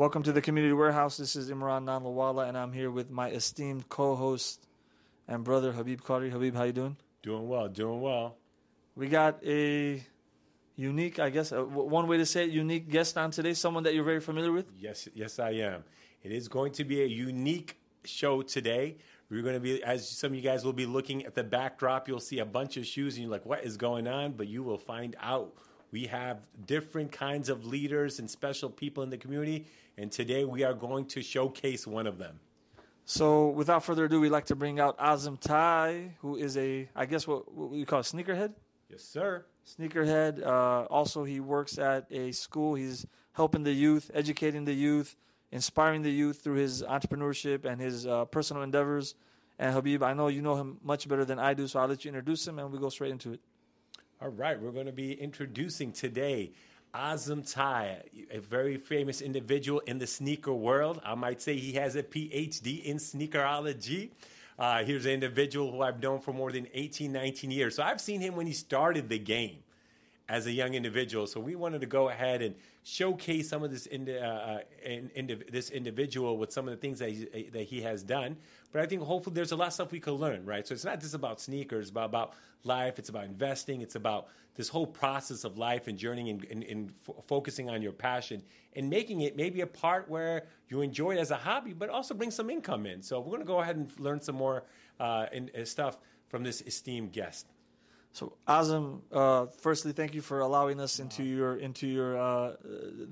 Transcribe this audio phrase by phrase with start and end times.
[0.00, 1.18] Welcome to the Community Warehouse.
[1.18, 4.66] This is Imran Nanlawala, and I'm here with my esteemed co-host
[5.28, 6.30] and brother Habib Qadri.
[6.30, 6.96] Habib, how you doing?
[7.22, 8.38] Doing well, doing well.
[8.96, 10.02] We got a
[10.74, 13.52] unique, I guess, uh, one way to say it, unique guest on today.
[13.52, 14.72] Someone that you're very familiar with.
[14.78, 15.84] Yes, yes, I am.
[16.22, 18.96] It is going to be a unique show today.
[19.28, 22.08] We're going to be, as some of you guys will be looking at the backdrop,
[22.08, 24.62] you'll see a bunch of shoes, and you're like, "What is going on?" But you
[24.62, 25.52] will find out.
[25.92, 29.66] We have different kinds of leaders and special people in the community,
[29.98, 32.38] and today we are going to showcase one of them.
[33.06, 37.06] So, without further ado, we'd like to bring out Azam Tai, who is a, I
[37.06, 38.52] guess, what, what you call a sneakerhead.
[38.88, 39.44] Yes, sir.
[39.66, 40.46] Sneakerhead.
[40.46, 42.76] Uh, also, he works at a school.
[42.76, 45.16] He's helping the youth, educating the youth,
[45.50, 49.16] inspiring the youth through his entrepreneurship and his uh, personal endeavors.
[49.58, 52.04] And Habib, I know you know him much better than I do, so I'll let
[52.04, 53.40] you introduce him and we go straight into it.
[54.22, 56.50] All right, we're going to be introducing today
[56.94, 61.00] Azam Tai, a very famous individual in the sneaker world.
[61.02, 64.10] I might say he has a PhD in sneakerology.
[64.58, 67.76] Uh, here's an individual who I've known for more than 18, 19 years.
[67.76, 69.60] So I've seen him when he started the game
[70.30, 71.26] as a young individual.
[71.26, 75.42] So we wanted to go ahead and showcase some of this uh, uh in, in,
[75.50, 78.36] this individual with some of the things that he, that he has done.
[78.72, 80.64] But I think hopefully there's a lot of stuff we could learn, right?
[80.66, 83.00] So it's not just about sneakers, but about life.
[83.00, 83.80] It's about investing.
[83.80, 87.82] It's about this whole process of life and journeying and, and, and f- focusing on
[87.82, 88.40] your passion
[88.76, 92.14] and making it maybe a part where you enjoy it as a hobby, but also
[92.14, 93.02] bring some income in.
[93.02, 94.62] So we're going to go ahead and learn some more
[95.00, 97.46] uh, in, uh, stuff from this esteemed guest.
[98.12, 102.56] So Azam, uh, firstly, thank you for allowing us into your into your uh,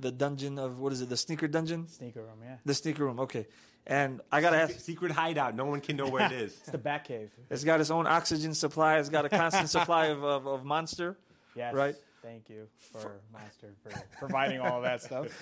[0.01, 1.09] the dungeon of what is it?
[1.09, 1.87] The sneaker dungeon.
[1.89, 2.57] Sneaker room, yeah.
[2.65, 3.21] The sneaker room.
[3.21, 3.47] Okay,
[3.87, 4.85] and I gotta secret, ask.
[4.85, 5.55] Secret hideout.
[5.55, 6.53] No one can know where it is.
[6.61, 7.31] it's the Bat Cave.
[7.49, 8.99] It's got its own oxygen supply.
[8.99, 11.17] It's got a constant supply of, of, of Monster.
[11.55, 11.75] Yes.
[11.75, 11.95] Right.
[12.23, 15.29] Thank you for Monster for providing all that stuff.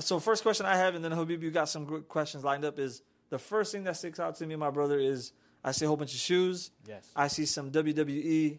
[0.00, 2.80] So first question I have, and then Habib, you got some good questions lined up.
[2.80, 5.88] Is the first thing that sticks out to me, my brother, is I see a
[5.88, 6.72] whole bunch of shoes.
[6.88, 7.08] Yes.
[7.14, 8.58] I see some WWE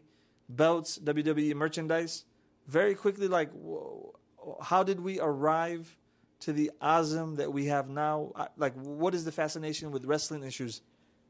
[0.56, 2.26] belts, WWE merchandise.
[2.68, 3.50] Very quickly, like,
[4.62, 5.98] how did we arrive
[6.42, 8.32] to the Azam that we have now?
[8.58, 10.82] Like, what is the fascination with wrestling issues?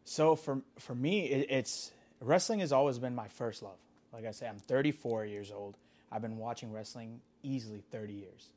[0.04, 3.78] So for for me, it, it's wrestling has always been my first love.
[4.14, 5.78] Like I say, I'm 34 years old.
[6.12, 8.50] I've been watching wrestling easily 30 years,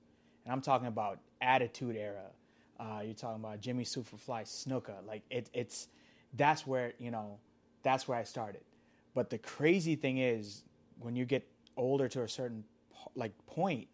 [0.45, 2.25] and I'm talking about Attitude Era.
[2.81, 5.07] Uh, you're talking about Jimmy Superfly Snuka.
[5.07, 5.89] Like it, it's
[6.33, 7.39] that's where you know
[7.83, 8.63] that's where I started.
[9.15, 10.65] But the crazy thing is,
[10.99, 12.65] when you get older to a certain
[13.15, 13.89] like point,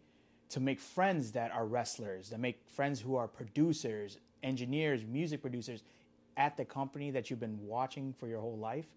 [0.49, 5.83] to make friends that are wrestlers, to make friends who are producers, engineers, music producers
[6.35, 8.87] at the company that you've been watching for your whole life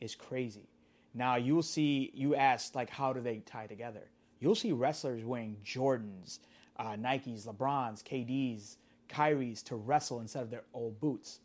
[0.00, 0.68] is crazy.
[1.14, 2.10] Now you'll see.
[2.14, 4.08] You asked like, how do they tie together?
[4.40, 6.38] You'll see wrestlers wearing Jordans,
[6.78, 8.76] uh, Nikes, LeBrons, KDs,
[9.08, 11.40] Kyries to wrestle instead of their old boots.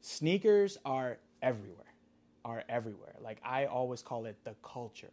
[0.00, 1.87] Sneakers are everywhere
[2.48, 3.14] are everywhere.
[3.22, 5.12] Like I always call it the culture.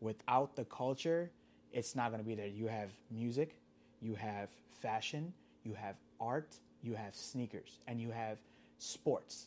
[0.00, 1.30] Without the culture,
[1.72, 2.48] it's not going to be there.
[2.48, 3.56] You have music,
[4.00, 4.48] you have
[4.80, 5.32] fashion,
[5.64, 8.38] you have art, you have sneakers, and you have
[8.78, 9.46] sports.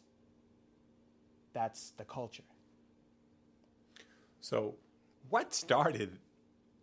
[1.53, 2.43] That's the culture.
[4.39, 4.75] So,
[5.29, 6.17] what started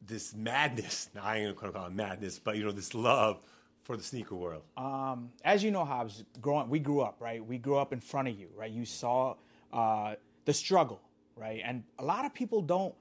[0.07, 1.09] this madness?
[1.15, 3.41] Now, I ain't gonna call it madness, but you know, this love
[3.85, 4.63] for the sneaker world.
[4.77, 7.45] Um, as you know, Hobbs, growing, we grew up, right?
[7.45, 8.71] We grew up in front of you, right?
[8.71, 9.37] You saw
[9.73, 11.01] uh, the struggle,
[11.37, 11.63] right?
[11.65, 12.95] And a lot of people don't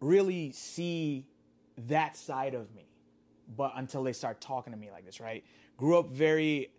[0.00, 1.26] really see
[1.88, 2.86] that side of me,
[3.56, 5.44] but until they start talking to me like this, right?
[5.76, 6.70] Grew up very,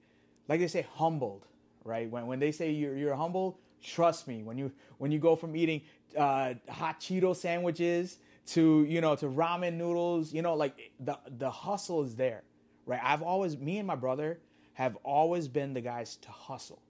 [0.47, 1.45] like they say, humbled,
[1.83, 2.09] right?
[2.09, 4.43] When when they say you're you're humble, trust me.
[4.43, 5.81] When you when you go from eating
[6.17, 11.49] uh, hot Cheeto sandwiches to you know to ramen noodles, you know, like the the
[11.49, 12.43] hustle is there,
[12.85, 12.99] right?
[13.03, 14.39] I've always me and my brother
[14.73, 16.81] have always been the guys to hustle,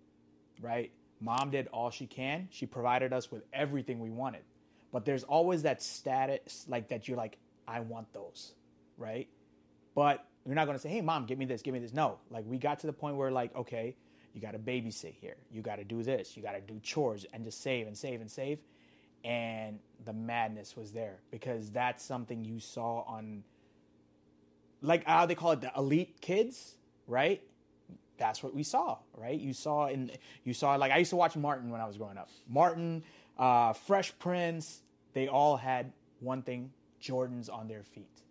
[0.61, 0.91] right?
[1.19, 2.47] Mom did all she can.
[2.51, 4.41] She provided us with everything we wanted.
[4.91, 7.37] But there's always that status like that you're like,
[7.67, 8.53] I want those,
[8.97, 9.27] right?
[9.95, 11.93] But you're not gonna say, hey mom, give me this, give me this.
[11.93, 12.19] No.
[12.29, 13.95] Like we got to the point where like, okay,
[14.33, 15.37] you gotta babysit here.
[15.51, 18.59] You gotta do this, you gotta do chores and just save and save and save.
[19.25, 23.43] And the madness was there because that's something you saw on
[24.81, 26.75] like how they call it the elite kids,
[27.07, 27.41] right?
[28.17, 29.39] That's what we saw, right?
[29.39, 30.11] You saw in
[30.43, 32.29] you saw like I used to watch Martin when I was growing up.
[32.49, 33.03] Martin,
[33.37, 34.81] uh, Fresh Prince,
[35.13, 36.71] they all had one thing:
[37.01, 38.21] Jordans on their feet.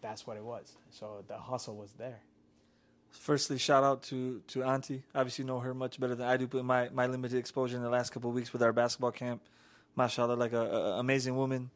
[0.00, 0.72] That's what it was.
[0.90, 2.20] So the hustle was there.
[3.10, 5.02] Firstly, shout out to to Auntie.
[5.14, 6.46] Obviously, know her much better than I do.
[6.46, 9.42] But my my limited exposure in the last couple of weeks with our basketball camp,
[9.96, 11.70] mashallah, like a, a amazing woman,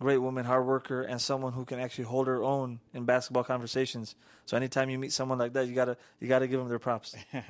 [0.00, 4.14] great woman, hard worker, and someone who can actually hold her own in basketball conversations.
[4.46, 7.16] So anytime you meet someone like that, you gotta you gotta give them their props.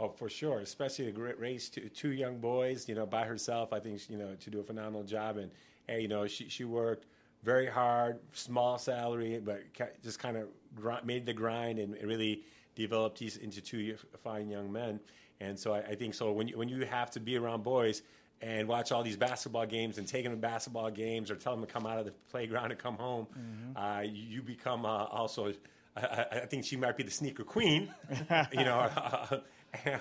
[0.00, 0.60] Oh, for sure.
[0.60, 3.72] Especially to raise two, two young boys, you know, by herself.
[3.72, 5.38] I think, you know, to do a phenomenal job.
[5.38, 5.50] And,
[5.88, 7.06] hey, you know, she, she worked
[7.42, 9.62] very hard, small salary, but
[10.02, 12.42] just kind of made the grind and really
[12.76, 15.00] developed these into two fine young men.
[15.40, 18.02] And so I, I think so when you, when you have to be around boys
[18.40, 21.64] and watch all these basketball games and take them to basketball games or tell them
[21.64, 23.76] to come out of the playground and come home, mm-hmm.
[23.76, 25.52] uh, you become uh, also.
[25.96, 27.92] I, I, think she might be the sneaker queen,
[28.52, 28.88] you know,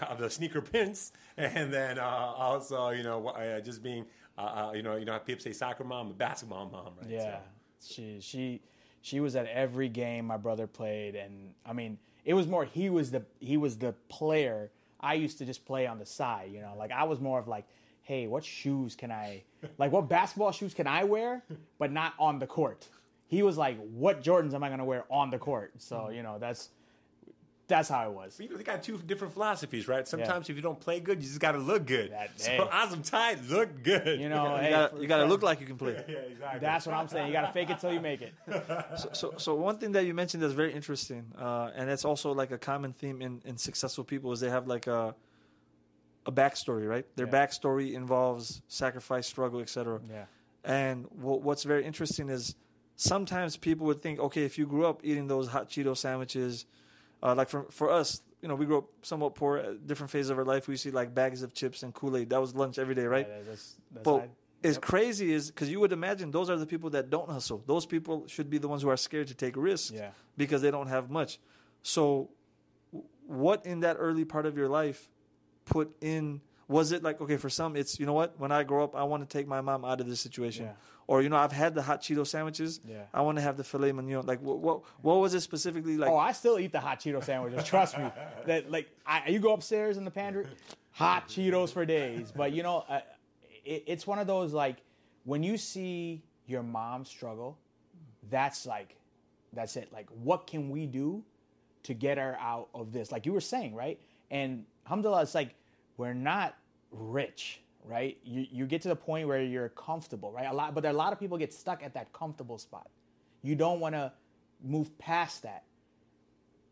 [0.09, 4.05] of the sneaker prince, and then uh, also, you know, uh, just being,
[4.37, 7.09] uh, uh, you know, you know, people say soccer mom, basketball mom, right?
[7.09, 7.39] Yeah,
[7.79, 7.93] so.
[7.93, 8.61] she she
[9.01, 12.89] she was at every game my brother played, and I mean, it was more he
[12.89, 14.71] was the he was the player.
[14.99, 17.47] I used to just play on the side, you know, like I was more of
[17.47, 17.65] like,
[18.07, 19.43] hey, what shoes can I,
[19.77, 21.43] like, what basketball shoes can I wear,
[21.77, 22.87] but not on the court.
[23.27, 25.73] He was like, what Jordans am I gonna wear on the court?
[25.79, 26.69] So you know, that's
[27.67, 28.37] that's how it was.
[28.37, 30.07] They got two different philosophies, right?
[30.07, 30.53] Sometimes yeah.
[30.53, 32.13] if you don't play good, you just got to look good.
[32.13, 32.59] That, so hey.
[32.59, 34.21] Azam Tide look good.
[34.21, 36.01] You know, you got to look like you can play.
[36.07, 36.59] yeah, exactly.
[36.61, 37.27] That's what I'm saying.
[37.27, 38.33] You got to fake it till you make it.
[38.97, 42.31] so, so, so, one thing that you mentioned that's very interesting, uh, and it's also
[42.31, 45.13] like a common theme in, in successful people is they have like a
[46.27, 47.05] a backstory, right?
[47.15, 47.31] Their yeah.
[47.31, 50.01] backstory involves sacrifice, struggle, etc.
[50.07, 50.25] Yeah.
[50.63, 52.55] And w- what's very interesting is
[52.97, 56.65] sometimes people would think, okay, if you grew up eating those hot Cheeto sandwiches
[57.23, 60.29] uh, like for for us, you know, we grew up somewhat poor at different phases
[60.29, 60.67] of our life.
[60.67, 62.29] We see like bags of chips and Kool Aid.
[62.29, 63.27] That was lunch every day, right?
[63.27, 64.31] Yeah, that's, that's but yep.
[64.63, 67.63] it's crazy is because you would imagine those are the people that don't hustle.
[67.65, 70.11] Those people should be the ones who are scared to take risks yeah.
[70.37, 71.39] because they don't have much.
[71.81, 72.29] So,
[73.25, 75.09] what in that early part of your life
[75.69, 76.41] put in?
[76.67, 77.75] Was it like okay for some?
[77.75, 78.39] It's you know what?
[78.39, 80.65] When I grow up, I want to take my mom out of this situation.
[80.65, 80.73] Yeah
[81.07, 82.79] or you know I've had the hot Cheeto sandwiches.
[82.85, 83.03] Yeah.
[83.13, 84.25] I want to have the filet mignon.
[84.25, 86.09] Like what, what what was it specifically like?
[86.09, 87.63] Oh, I still eat the hot Cheeto sandwiches.
[87.63, 88.05] Trust me.
[88.45, 90.45] That like I, you go upstairs in the pantry,
[90.91, 92.31] hot Cheetos for days.
[92.35, 92.99] But you know, uh,
[93.65, 94.77] it, it's one of those like
[95.23, 97.57] when you see your mom struggle,
[98.29, 98.95] that's like
[99.53, 99.91] that's it.
[99.91, 101.23] Like what can we do
[101.83, 103.11] to get her out of this?
[103.11, 103.99] Like you were saying, right?
[104.29, 105.53] And alhamdulillah, it's like
[105.97, 106.55] we're not
[106.91, 108.17] rich right?
[108.23, 110.45] You, you get to the point where you're comfortable, right?
[110.45, 112.89] A lot, but there, a lot of people get stuck at that comfortable spot.
[113.41, 114.11] You don't want to
[114.63, 115.63] move past that.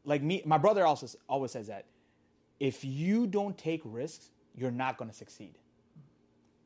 [0.04, 1.86] Like me, my brother also always says that
[2.60, 5.56] if you don't take risks, you're not going to succeed.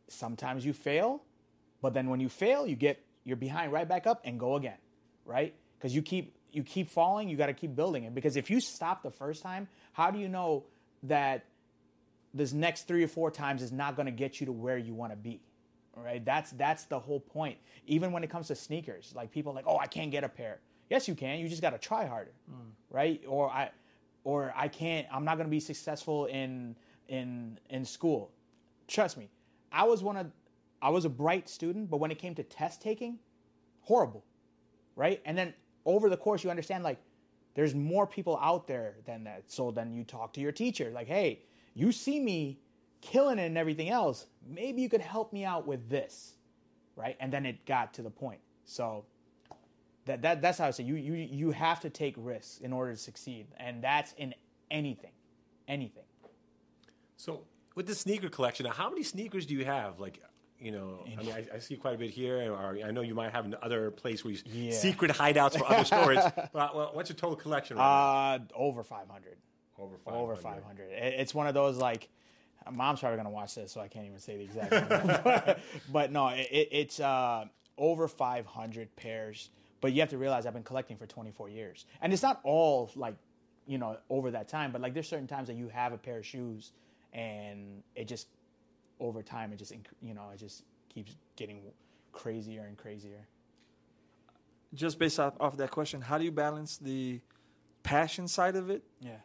[0.08, 1.22] Sometimes you fail,
[1.82, 4.78] but then when you fail, you get you're behind right back up and go again,
[5.26, 5.54] right?
[5.78, 8.16] Because you keep you keep falling, you got to keep building it.
[8.16, 10.66] Because if you stop the first time, how do you know
[11.04, 11.46] that
[12.34, 14.94] this next three or four times is not going to get you to where you
[14.94, 15.42] want to be
[15.96, 16.24] right?
[16.24, 17.58] That's that's the whole point.
[17.86, 20.60] Even when it comes to sneakers like people like oh i can't get a pair.
[20.90, 21.40] Yes you can.
[21.40, 22.72] You just got to try harder mm.
[22.90, 23.22] right?
[23.28, 23.70] Or i
[24.24, 26.76] or i can't i'm not going to be successful in
[27.08, 28.32] in in school.
[28.88, 29.30] Trust me
[29.72, 30.32] i was one of
[30.82, 33.20] i was a bright student but when it came to test taking
[33.82, 34.24] horrible
[34.96, 35.22] right?
[35.26, 35.54] And then
[35.86, 36.98] over the course you understand like
[37.56, 41.08] there's more people out there than that so then you talk to your teacher like
[41.08, 41.42] hey
[41.74, 42.60] you see me
[43.02, 44.28] killing it and everything else.
[44.48, 46.36] Maybe you could help me out with this,
[46.96, 47.16] right?
[47.20, 48.40] And then it got to the point.
[48.66, 49.06] So
[50.06, 52.92] that, that that's how I say you you you have to take risks in order
[52.92, 54.34] to succeed, and that's in
[54.72, 55.12] anything,
[55.68, 56.04] anything.
[57.18, 57.42] So
[57.76, 60.00] with the sneaker collection, how many sneakers do you have?
[60.00, 60.22] Like,
[60.60, 63.16] you know, I mean, I, I, see quite a bit here, or I know you
[63.16, 64.72] might have another place where you yeah.
[64.72, 66.20] secret hideouts for other storage.
[66.54, 67.78] well, what's your total collection?
[67.78, 69.38] Right uh, over five hundred.
[69.80, 70.22] Over 500.
[70.22, 70.90] Over 500.
[70.92, 72.10] It's one of those like,
[72.70, 75.22] mom's probably gonna watch this, so I can't even say the exact number.
[75.24, 75.60] but,
[75.92, 77.46] but, no, it, it's uh,
[77.78, 79.50] over 500 pairs.
[79.82, 82.92] But you have to realize I've been collecting for 24 years, and it's not all
[82.98, 83.16] like,
[83.66, 84.74] you know, over that time.
[84.74, 86.74] But like, there's certain times that you have a pair of shoes,
[87.14, 88.28] and it just
[89.00, 91.62] over time, it just you know, it just keeps getting
[92.12, 93.28] crazier and crazier.
[94.74, 97.22] Just based off, off that question, how do you balance the
[97.82, 98.84] passion side of it?
[99.02, 99.18] Yeah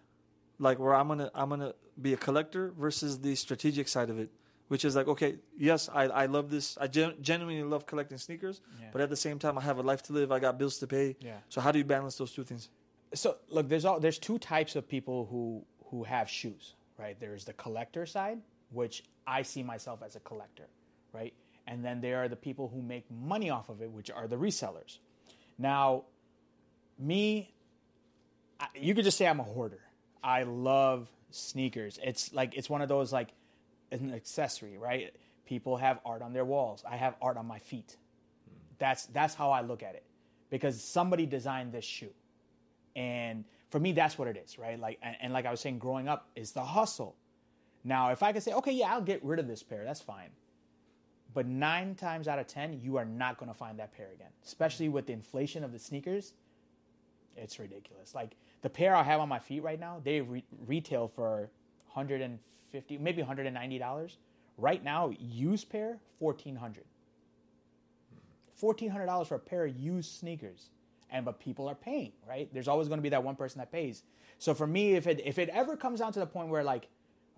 [0.58, 4.30] like where I'm gonna I'm gonna be a collector versus the strategic side of it,
[4.68, 6.76] which is like okay, yes, I I love this.
[6.80, 8.88] I gen- genuinely love collecting sneakers, yeah.
[8.92, 10.32] but at the same time, I have a life to live.
[10.32, 11.16] I got bills to pay.
[11.20, 11.38] Yeah.
[11.48, 12.68] So how do you balance those two things?
[13.14, 17.18] So look, there's all there's two types of people who who have shoes, right?
[17.18, 18.38] There's the collector side,
[18.74, 20.66] which I see myself as a collector,
[21.12, 21.32] right?
[21.66, 24.36] And then there are the people who make money off of it, which are the
[24.36, 24.98] resellers.
[25.58, 26.04] Now,
[26.98, 27.54] me,
[28.74, 29.80] you could just say I'm a hoarder
[30.24, 31.98] I love sneakers.
[32.02, 33.28] It's like it's one of those like
[33.92, 35.14] an accessory, right?
[35.44, 36.82] People have art on their walls.
[36.90, 37.98] I have art on my feet.
[38.78, 40.02] That's that's how I look at it,
[40.50, 42.12] because somebody designed this shoe,
[42.96, 44.80] and for me, that's what it is, right?
[44.80, 47.16] Like, and, and like I was saying, growing up is the hustle.
[47.84, 50.30] Now, if I could say, okay, yeah, I'll get rid of this pair, that's fine.
[51.34, 54.30] But nine times out of ten, you are not going to find that pair again,
[54.44, 56.34] especially with the inflation of the sneakers.
[57.36, 58.14] It's ridiculous.
[58.14, 61.50] Like the pair I have on my feet right now, they re- retail for
[61.92, 64.18] 150, maybe 190 dollars.
[64.56, 66.84] Right now, used pair 1400.
[68.60, 70.70] 1400 dollars for a pair of used sneakers,
[71.10, 72.48] and but people are paying, right?
[72.54, 74.04] There's always going to be that one person that pays.
[74.38, 76.88] So for me, if it if it ever comes down to the point where like,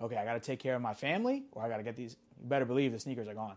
[0.00, 2.16] okay, I got to take care of my family, or I got to get these,
[2.40, 3.56] you better believe the sneakers are gone.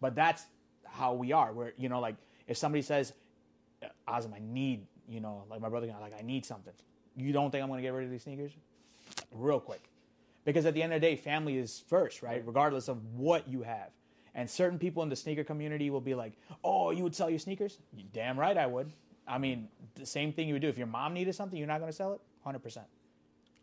[0.00, 0.44] But that's
[0.84, 1.52] how we are.
[1.52, 3.12] Where you know, like if somebody says,
[3.82, 6.74] uh, Azam, I need, you know, like my brother, like I need something.
[7.16, 8.52] You don't think I'm going to get rid of these sneakers?
[9.32, 9.82] Real quick.
[10.44, 12.42] Because at the end of the day, family is first, right?
[12.44, 13.90] Regardless of what you have.
[14.34, 16.32] And certain people in the sneaker community will be like,
[16.64, 17.78] oh, you would sell your sneakers?
[17.94, 18.90] You damn right I would.
[19.26, 20.68] I mean, the same thing you would do.
[20.68, 22.20] If your mom needed something, you're not going to sell it?
[22.46, 22.78] 100%.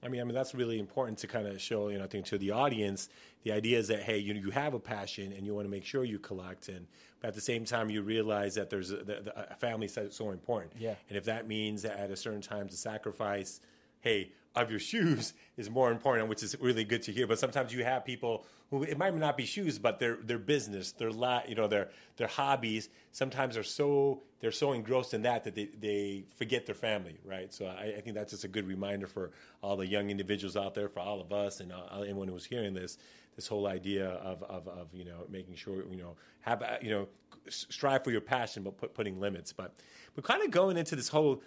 [0.03, 2.25] I mean, I mean that's really important to kind of show, you know, I think
[2.27, 3.09] to the audience,
[3.43, 5.85] the idea is that hey, you you have a passion and you want to make
[5.85, 6.87] sure you collect, and
[7.21, 10.31] but at the same time you realize that there's a, the, a family is so
[10.31, 10.73] important.
[10.79, 10.95] Yeah.
[11.09, 13.61] And if that means that at a certain time to sacrifice,
[14.01, 17.27] hey, of your shoes is more important, which is really good to hear.
[17.27, 20.91] But sometimes you have people who it might not be shoes, but their their business,
[20.93, 22.89] their la, you know, their their hobbies.
[23.11, 27.53] Sometimes are so they're so engrossed in that that they, they forget their family, right?
[27.53, 30.73] So I, I think that's just a good reminder for all the young individuals out
[30.75, 32.97] there, for all of us, and uh, anyone who's hearing this.
[33.35, 36.89] This whole idea of, of, of you know making sure you know have uh, you
[36.89, 37.07] know
[37.47, 39.53] strive for your passion, but put, putting limits.
[39.53, 39.73] But
[40.15, 41.41] we're kind of going into this whole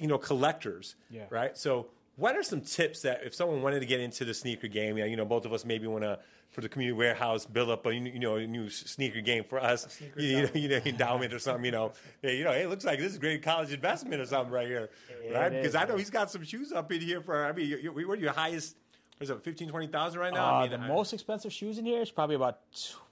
[0.00, 1.24] you know collectors, Yeah.
[1.28, 1.54] right?
[1.58, 4.96] So what are some tips that if someone wanted to get into the sneaker game,
[4.98, 6.18] you know, both of us maybe want to
[6.50, 10.00] for the community warehouse build up a you know a new sneaker game for us,
[10.16, 11.92] you, know, you know, endowment or something, you know,
[12.22, 14.68] hey, you know, hey, it looks like this is great college investment or something right
[14.68, 14.88] here,
[15.32, 15.52] right?
[15.52, 17.44] is, Because I know he's got some shoes up in here for.
[17.44, 18.76] I mean, you, you, what are your highest?
[19.16, 20.44] What is it 15, 20,000 right now?
[20.44, 22.58] Uh, I mean, the I- most expensive shoes in here is probably about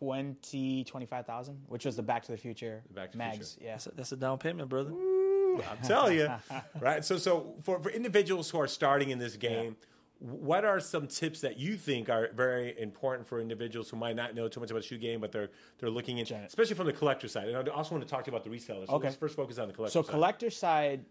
[0.01, 3.55] 20, 25,000, which was the Back to the Future the Back to the mags.
[3.55, 3.67] Future.
[3.67, 3.73] Yeah.
[3.73, 4.91] That's a, that's a down payment, brother.
[5.61, 6.31] I'm telling you,
[6.81, 7.05] right?
[7.05, 9.77] So, so for, for individuals who are starting in this game,
[10.19, 14.35] what are some tips that you think are very important for individuals who might not
[14.37, 16.49] know too much about shoe game, but they're they're looking into, Janet.
[16.49, 17.49] especially from the collector side?
[17.49, 18.87] And I also want to talk to you about the resellers.
[18.87, 19.07] So Okay.
[19.09, 20.11] let's first focus on the collector So side.
[20.11, 21.05] collector side,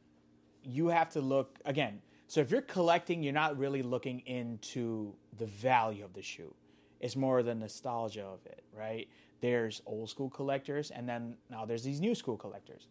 [0.63, 2.01] you have to look again.
[2.27, 6.53] So if you're collecting, you're not really looking into the value of the shoe.
[7.01, 9.09] It's more the nostalgia of it, right?
[9.41, 12.87] There's old school collectors, and then now there's these new school collectors.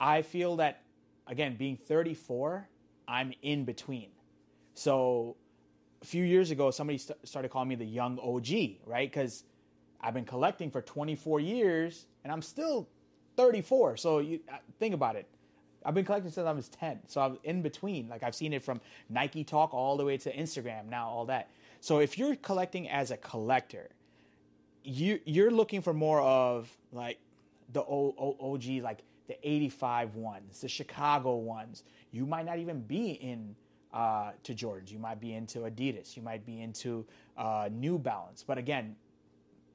[0.00, 0.82] I feel that
[1.26, 2.68] again, being 34,
[3.06, 4.08] I'm in between.
[4.74, 5.36] So
[6.02, 9.10] a few years ago, somebody st- started calling me the young OG, right?
[9.10, 9.44] Because
[10.00, 12.88] I've been collecting for 24 years and I'm still
[13.36, 13.96] 34.
[13.96, 15.28] So you uh, think about it.
[15.84, 17.00] I've been collecting since I was 10.
[17.06, 18.08] So I'm in between.
[18.08, 21.50] Like I've seen it from Nike Talk all the way to Instagram, now all that.
[21.80, 23.88] So if you're collecting as a collector,
[24.82, 27.18] you you're looking for more of like
[27.72, 31.84] the OG, like the 85 ones, the Chicago ones.
[32.10, 33.54] You might not even be in
[33.94, 34.90] uh, to Jordans.
[34.90, 36.16] You might be into Adidas.
[36.16, 37.06] You might be into
[37.38, 38.44] uh, New Balance.
[38.44, 38.96] But again,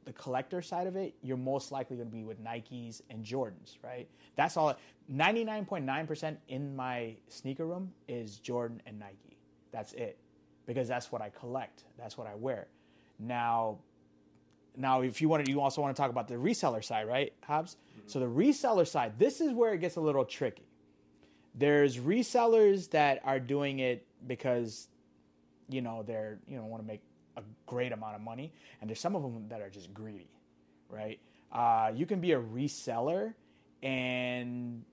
[0.04, 3.78] the collector side of it, you're most likely going to be with Nikes and Jordans,
[3.82, 4.10] right?
[4.36, 4.76] That's all.
[5.14, 9.38] 99.9% in my sneaker room is Jordan and Nike.
[9.72, 10.18] That's it.
[10.66, 11.86] Because that's what I collect.
[11.98, 12.68] That's what I wear.
[13.20, 13.78] Now,
[14.76, 17.32] now if you want to, you also want to talk about the reseller side, right,
[17.46, 17.78] Hobbs?
[18.08, 20.68] So the reseller side, this is where it gets a little tricky.
[21.56, 24.88] There's resellers that are doing it because,
[25.70, 27.02] you know, they're you know want to make
[27.38, 30.30] a great amount of money, and there's some of them that are just greedy,
[30.90, 31.20] right?
[31.52, 33.34] Uh, you can be a reseller
[33.82, 34.84] and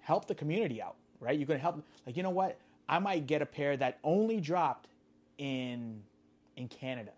[0.00, 1.38] help the community out, right?
[1.38, 2.58] You can help, like you know what?
[2.88, 4.88] I might get a pair that only dropped
[5.38, 6.02] in
[6.56, 7.12] in Canada.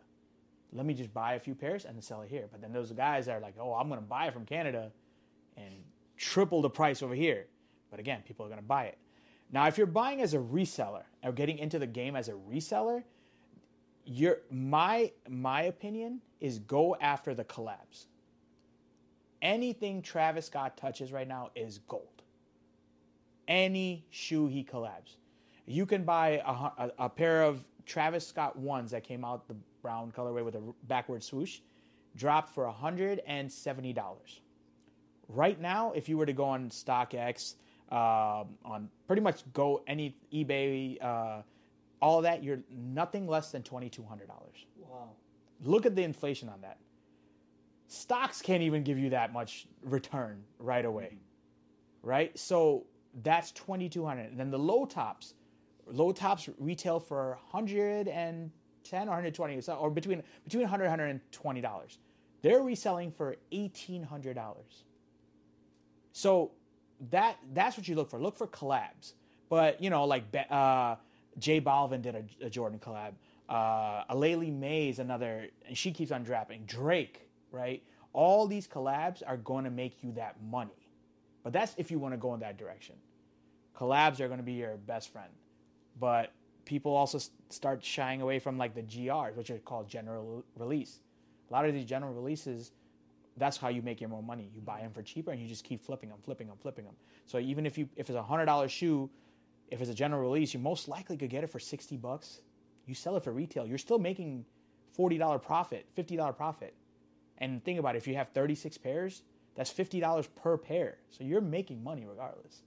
[0.72, 2.48] Let me just buy a few pairs and sell it here.
[2.50, 4.90] But then those guys that are like, oh, I'm to buy it from Canada
[5.56, 5.74] and
[6.16, 7.46] triple the price over here.
[7.90, 8.98] But again, people are going to buy it.
[9.52, 13.04] Now, if you're buying as a reseller or getting into the game as a reseller,
[14.04, 18.06] your my my opinion is go after the collabs.
[19.42, 22.22] Anything Travis Scott touches right now is gold.
[23.46, 25.16] Any shoe he collabs,
[25.66, 29.56] you can buy a, a, a pair of Travis Scott ones that came out the
[29.82, 31.60] brown colorway with a backward swoosh,
[32.16, 34.40] dropped for hundred and seventy dollars.
[35.28, 37.54] Right now, if you were to go on StockX,
[37.90, 41.42] um, on pretty much go any eBay, uh,
[42.00, 44.66] all that, you're nothing less than twenty two hundred dollars.
[44.78, 45.10] Wow.
[45.62, 46.78] Look at the inflation on that.
[47.88, 51.18] Stocks can't even give you that much return right away,
[52.02, 52.36] right?
[52.38, 52.86] So
[53.22, 55.34] that's 2200 And then the low tops,
[55.86, 61.98] low tops retail for 110 or 120 so- or between between 100 and 120 dollars.
[62.42, 64.84] They're reselling for $1800.
[66.14, 66.52] So
[67.10, 68.18] that that's what you look for.
[68.18, 69.12] Look for collabs.
[69.50, 70.94] But you know, like uh,
[71.38, 73.12] J Balvin did a, a Jordan collab.
[73.48, 76.64] Uh, May is another, and she keeps on dropping.
[76.66, 77.82] Drake, right?
[78.12, 80.88] All these collabs are going to make you that money.
[81.42, 82.94] But that's if you want to go in that direction.
[83.76, 85.30] Collabs are going to be your best friend.
[85.98, 86.32] But
[86.64, 87.18] people also
[87.50, 91.00] start shying away from like the GRs, which are called general release.
[91.50, 92.70] A lot of these general releases,
[93.36, 94.50] that's how you make your more money.
[94.54, 96.94] You buy them for cheaper and you just keep flipping them, flipping them, flipping them.
[97.26, 99.10] So even if you if it's a hundred dollar shoe,
[99.70, 102.40] if it's a general release, you most likely could get it for sixty bucks.
[102.86, 104.44] You sell it for retail, you're still making
[104.92, 106.74] forty dollar profit, fifty dollar profit.
[107.38, 109.22] And think about it, if you have thirty six pairs,
[109.56, 110.98] that's fifty dollars per pair.
[111.10, 112.62] So you're making money regardless.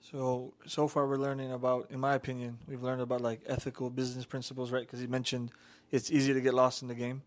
[0.00, 4.26] So so far we're learning about, in my opinion, we've learned about like ethical business
[4.26, 4.82] principles, right?
[4.82, 5.50] Because he mentioned
[5.90, 7.22] it's easy to get lost in the game.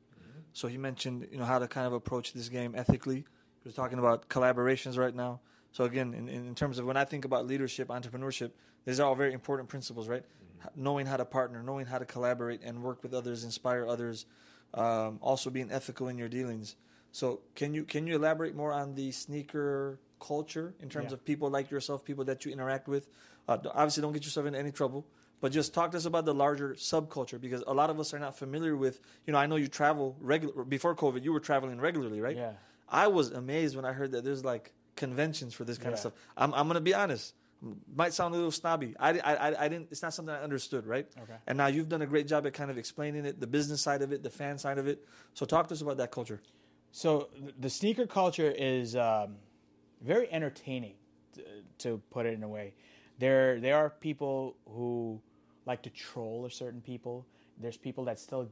[0.58, 3.18] So he mentioned you know how to kind of approach this game ethically.
[3.18, 5.40] He was talking about collaborations right now.
[5.72, 8.50] So again, in, in terms of when I think about leadership, entrepreneurship,
[8.84, 10.24] these are all very important principles, right?
[10.64, 14.26] H- Knowing how to partner, knowing how to collaborate and work with others, inspire others,
[14.74, 16.76] um, also being ethical in your dealings.
[17.12, 21.18] So can you can you elaborate more on the sneaker culture in terms Yeah.
[21.18, 23.10] of people like yourself, people that you interact with?
[23.48, 25.06] Uh, obviously, don't get yourself into any trouble,
[25.40, 28.20] but just talk to us about the larger subculture because a lot of us are
[28.20, 29.00] not familiar with.
[29.26, 31.24] You know, I know you travel regular before COVID.
[31.24, 32.36] You were traveling regularly, right?
[32.36, 32.54] Yeah.
[32.90, 36.14] I was amazed when I heard that there's like conventions for this kind of stuff.
[36.36, 37.34] I'm I'm gonna be honest.
[37.96, 38.94] Might sound a little snobby.
[39.00, 39.88] I, I, I, I didn't.
[39.90, 41.08] It's not something I understood, right?
[41.24, 41.34] Okay.
[41.48, 44.04] And now you've done a great job at kind of explaining it, the business side
[44.04, 45.08] of it, the fan side of it.
[45.34, 46.40] So talk to us about that culture.
[46.92, 47.30] So
[47.60, 49.38] the sneaker culture is um,
[50.02, 50.94] very entertaining,
[51.34, 51.42] to,
[51.80, 52.76] to put it in a way.
[53.20, 55.20] There, there are people who
[55.68, 57.28] like to troll a certain people.
[57.60, 58.50] There's people that still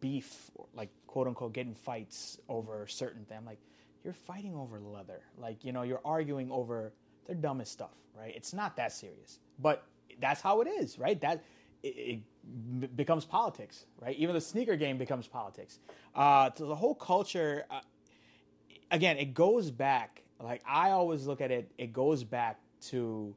[0.00, 3.36] beef, like quote unquote, get in fights over certain thing.
[3.38, 3.60] I'm like,
[4.04, 5.20] you're fighting over leather.
[5.38, 6.92] Like you know, you're arguing over
[7.26, 8.32] the dumbest stuff, right?
[8.34, 9.84] It's not that serious, but
[10.20, 11.20] that's how it is, right?
[11.20, 11.42] That
[11.82, 12.20] it,
[12.80, 14.16] it becomes politics, right?
[14.16, 15.80] Even the sneaker game becomes politics.
[16.14, 17.80] Uh, so the whole culture, uh,
[18.90, 20.22] again, it goes back.
[20.40, 23.34] Like I always look at it, it goes back to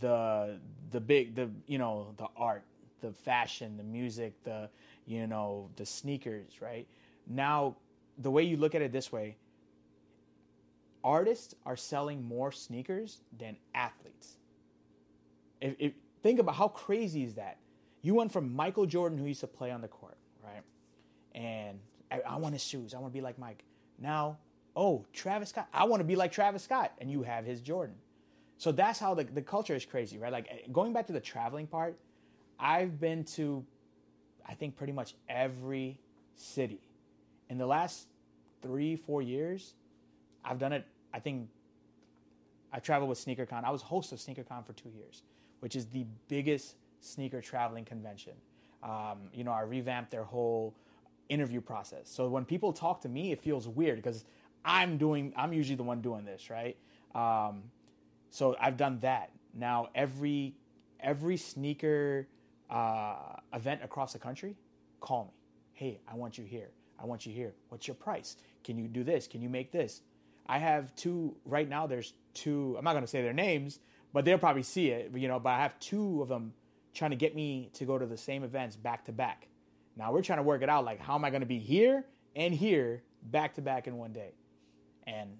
[0.00, 2.64] the the big the you know the art,
[3.00, 4.68] the fashion, the music, the
[5.06, 6.86] you know the sneakers, right?
[7.26, 7.76] Now
[8.18, 9.36] the way you look at it this way,
[11.04, 14.36] artists are selling more sneakers than athletes.
[15.60, 17.58] If, if think about how crazy is that?
[18.02, 20.62] You went from Michael Jordan, who used to play on the court, right?
[21.34, 21.78] And
[22.10, 22.94] I, I want his shoes.
[22.94, 23.64] I want to be like Mike.
[23.98, 24.38] Now,
[24.76, 25.68] oh, Travis Scott.
[25.72, 27.96] I want to be like Travis Scott, and you have his Jordan.
[28.58, 30.32] So that's how the, the culture is crazy, right?
[30.32, 31.96] Like eh, going back to the traveling part,
[32.58, 33.64] I've been to,
[34.46, 35.96] I think pretty much every
[36.34, 36.80] city.
[37.48, 38.08] In the last
[38.60, 39.74] three, four years,
[40.44, 40.84] I've done it.
[41.14, 41.48] I think
[42.72, 43.64] I traveled with SneakerCon.
[43.64, 45.22] I was host of SneakerCon for two years,
[45.60, 48.32] which is the biggest sneaker traveling convention.
[48.82, 50.74] Um, you know, I revamped their whole
[51.28, 52.10] interview process.
[52.10, 54.24] So when people talk to me, it feels weird because
[54.64, 55.32] I'm doing.
[55.36, 56.76] I'm usually the one doing this, right?
[57.14, 57.62] Um,
[58.30, 59.30] so I've done that.
[59.54, 60.54] Now every
[61.00, 62.28] every sneaker
[62.70, 64.56] uh, event across the country,
[65.00, 65.30] call me.
[65.72, 66.70] Hey, I want you here.
[67.00, 67.54] I want you here.
[67.68, 68.36] What's your price?
[68.64, 69.26] Can you do this?
[69.26, 70.02] Can you make this?
[70.46, 71.86] I have two right now.
[71.86, 72.74] There's two.
[72.78, 73.80] I'm not to say their names,
[74.12, 75.12] but they'll probably see it.
[75.14, 76.52] You know, but I have two of them
[76.94, 79.48] trying to get me to go to the same events back to back.
[79.96, 80.84] Now we're trying to work it out.
[80.84, 84.32] Like, how am I to be here and here back to back in one day?
[85.06, 85.38] And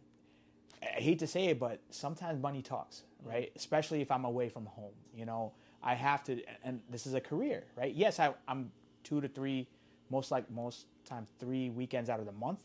[0.83, 3.51] I hate to say it, but sometimes money talks, right?
[3.57, 4.93] Especially if I'm away from home.
[5.15, 7.95] You know, I have to, and this is a career, right?
[7.95, 8.71] Yes, I, I'm
[9.05, 9.69] two to three,
[10.11, 12.65] most like most times three weekends out of the month,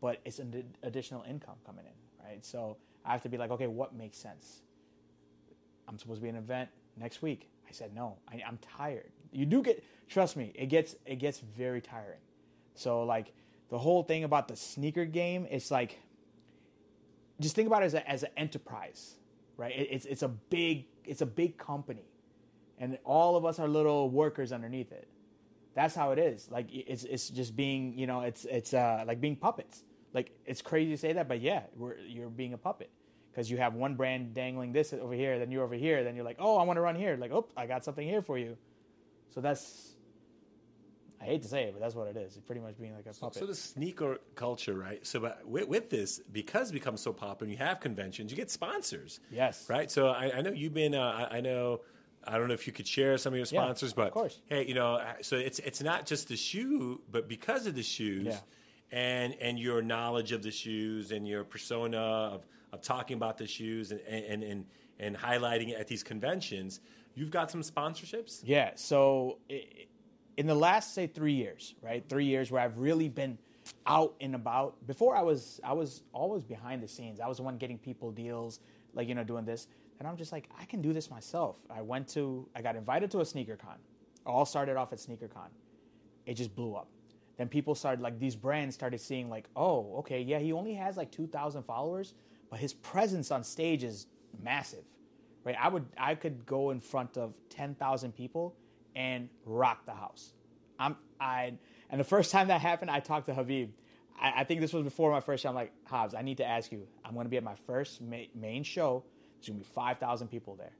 [0.00, 2.44] but it's an additional income coming in, right?
[2.44, 4.60] So I have to be like, okay, what makes sense?
[5.88, 7.48] I'm supposed to be an event next week.
[7.68, 8.16] I said no.
[8.28, 9.10] I, I'm tired.
[9.32, 12.20] You do get, trust me, it gets it gets very tiring.
[12.74, 13.32] So like
[13.68, 15.98] the whole thing about the sneaker game, it's like
[17.40, 19.14] just think about it as a, as an enterprise,
[19.56, 19.72] right?
[19.72, 22.06] It, it's it's a big it's a big company,
[22.78, 25.08] and all of us are little workers underneath it.
[25.74, 26.48] That's how it is.
[26.50, 29.82] Like it's it's just being you know it's it's uh, like being puppets.
[30.12, 31.62] Like it's crazy to say that, but yeah,
[32.06, 32.90] you're being a puppet
[33.34, 36.24] because you have one brand dangling this over here, then you're over here, then you're
[36.24, 37.16] like, oh, I want to run here.
[37.16, 38.56] Like, oh, I got something here for you.
[39.34, 39.93] So that's,
[41.24, 42.36] I hate to say it, but that's what it is.
[42.36, 43.38] It's pretty much being like a puppet.
[43.38, 45.04] So the sneaker culture, right?
[45.06, 48.50] So but with, with this, because it becomes so popular, you have conventions, you get
[48.50, 49.20] sponsors.
[49.30, 49.64] Yes.
[49.68, 49.90] Right.
[49.90, 50.94] So I, I know you've been.
[50.94, 51.80] Uh, I, I know.
[52.26, 54.40] I don't know if you could share some of your Yeah, sponsors, of but course.
[54.46, 58.26] hey, you know, so it's it's not just the shoe, but because of the shoes,
[58.26, 58.38] Yeah.
[58.92, 63.46] and and your knowledge of the shoes and your persona of, of talking about the
[63.46, 64.66] shoes and and and
[64.98, 66.80] and highlighting it at these conventions,
[67.14, 68.40] you've got some sponsorships.
[68.44, 68.70] Yeah.
[68.76, 69.66] So i-
[70.36, 72.04] in the last say three years, right?
[72.08, 73.38] Three years where I've really been
[73.86, 74.86] out and about.
[74.86, 77.20] Before I was I was always behind the scenes.
[77.20, 78.60] I was the one getting people deals,
[78.94, 79.68] like you know, doing this.
[79.98, 81.56] And I'm just like, I can do this myself.
[81.70, 83.76] I went to I got invited to a sneaker con.
[84.26, 85.50] All started off at sneaker con.
[86.26, 86.88] It just blew up.
[87.36, 90.96] Then people started like these brands started seeing like, oh, okay, yeah, he only has
[90.96, 92.14] like two thousand followers,
[92.50, 94.06] but his presence on stage is
[94.42, 94.84] massive
[95.44, 95.56] right?
[95.60, 98.56] I would I could go in front of ten thousand people
[98.94, 100.32] and rock the house.
[100.78, 101.54] I'm I
[101.90, 103.70] and the first time that happened, I talked to Habib.
[104.20, 105.48] I, I think this was before my first show.
[105.48, 106.86] I'm like, Hobbs, I need to ask you.
[107.04, 109.04] I'm going to be at my first ma- main show.
[109.36, 110.72] There's going to be five thousand people there.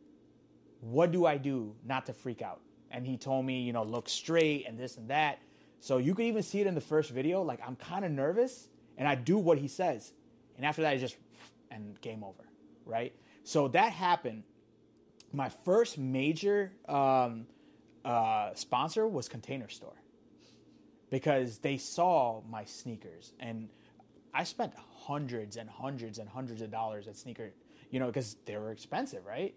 [0.80, 2.60] What do I do not to freak out?
[2.90, 5.38] And he told me, you know, look straight and this and that.
[5.80, 7.42] So you could even see it in the first video.
[7.42, 10.12] Like I'm kind of nervous, and I do what he says,
[10.56, 11.16] and after that, it's just
[11.70, 12.44] and game over,
[12.86, 13.14] right?
[13.42, 14.44] So that happened
[15.32, 17.46] my first major um,
[18.04, 19.96] uh, sponsor was Container Store
[21.10, 23.68] because they saw my sneakers and
[24.32, 27.52] I spent hundreds and hundreds and hundreds of dollars at sneaker,
[27.90, 29.54] you know, because they were expensive, right?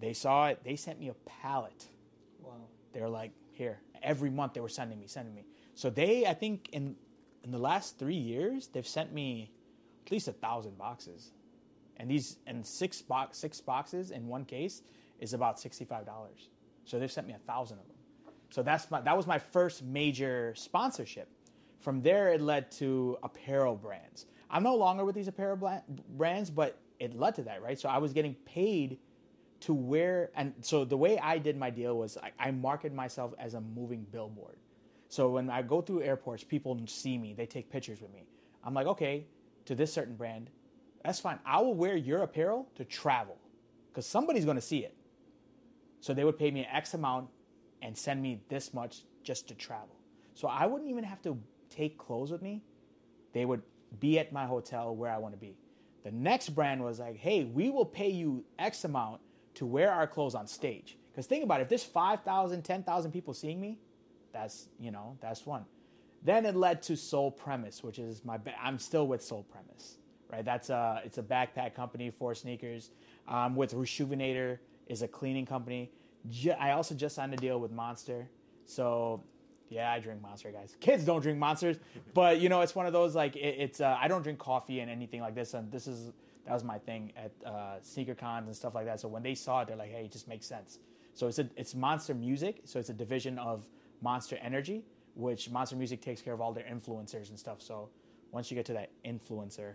[0.00, 0.60] They saw it.
[0.64, 1.86] They sent me a pallet.
[2.42, 2.52] Wow.
[2.92, 3.80] They were like, here.
[4.02, 5.44] Every month they were sending me, sending me.
[5.74, 6.96] So they, I think, in
[7.44, 9.52] in the last three years, they've sent me
[10.04, 11.30] at least a thousand boxes,
[11.96, 14.82] and these and six box six boxes in one case
[15.20, 16.48] is about sixty five dollars.
[16.84, 17.96] So they've sent me a thousand of them.
[18.50, 21.28] So that's my that was my first major sponsorship.
[21.80, 24.26] From there, it led to apparel brands.
[24.50, 27.78] I'm no longer with these apparel brands, but it led to that, right?
[27.80, 28.98] So I was getting paid
[29.60, 33.32] to wear, and so the way I did my deal was I, I marketed myself
[33.38, 34.56] as a moving billboard.
[35.08, 38.26] So when I go through airports, people see me, they take pictures with me.
[38.64, 39.26] I'm like, okay,
[39.66, 40.50] to this certain brand,
[41.04, 41.38] that's fine.
[41.44, 43.36] I will wear your apparel to travel
[43.88, 44.96] because somebody's going to see it.
[46.02, 47.28] So they would pay me an X amount
[47.80, 49.94] and send me this much just to travel.
[50.34, 51.38] So I wouldn't even have to
[51.70, 52.64] take clothes with me.
[53.32, 53.62] They would
[54.00, 55.56] be at my hotel where I want to be.
[56.02, 59.20] The next brand was like, hey, we will pay you X amount
[59.54, 60.98] to wear our clothes on stage.
[61.12, 63.78] Because think about it, if there's 5,000, 10,000 people seeing me,
[64.32, 65.64] that's, you know, that's one.
[66.24, 69.98] Then it led to Sole Premise, which is my, ba- I'm still with Sole Premise,
[70.32, 70.44] right?
[70.44, 72.90] That's a, it's a backpack company for sneakers.
[73.28, 75.90] Um, with Reshoevn8r is a cleaning company.
[76.58, 78.28] I also just signed a deal with Monster.
[78.64, 79.22] So
[79.68, 80.76] yeah, I drink Monster, guys.
[80.80, 81.78] Kids don't drink Monsters,
[82.14, 83.80] but you know, it's one of those like it, it's.
[83.80, 86.12] Uh, I don't drink coffee and anything like this, and this is
[86.46, 89.00] that was my thing at uh, sneaker cons and stuff like that.
[89.00, 90.78] So when they saw it, they're like, "Hey, it just makes sense."
[91.14, 93.66] So it's a it's Monster Music, so it's a division of
[94.02, 97.62] Monster Energy, which Monster Music takes care of all their influencers and stuff.
[97.62, 97.88] So
[98.30, 99.74] once you get to that influencer,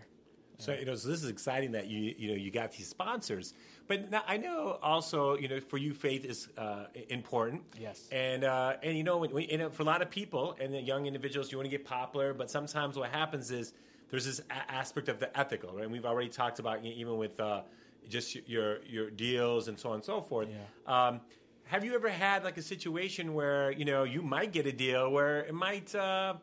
[0.59, 3.53] So you know, so this is exciting that you you know you got these sponsors.
[3.87, 7.61] But now, I know also you know for you faith is uh, important.
[7.79, 8.07] Yes.
[8.11, 10.73] And uh, and you know when, when, you know for a lot of people and
[10.73, 13.73] the young individuals you want to get popular, but sometimes what happens is
[14.09, 15.83] there's this a- aspect of the ethical, right?
[15.83, 17.61] And we've already talked about e- even with uh,
[18.09, 20.49] just your your deals and so on and so forth.
[20.49, 21.07] Yeah.
[21.07, 21.21] Um,
[21.65, 25.11] have you ever had like a situation where you know you might get a deal
[25.11, 26.35] where it might uh,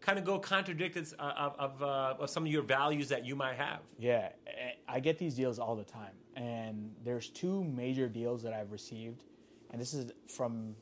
[0.00, 3.36] kind of go contradicted uh, of of, uh, of some of your values that you
[3.36, 3.80] might have?
[3.98, 6.14] Yeah, eh, I get these deals all the time.
[6.36, 9.22] And there's two major deals that I've received.
[9.70, 10.76] And this is from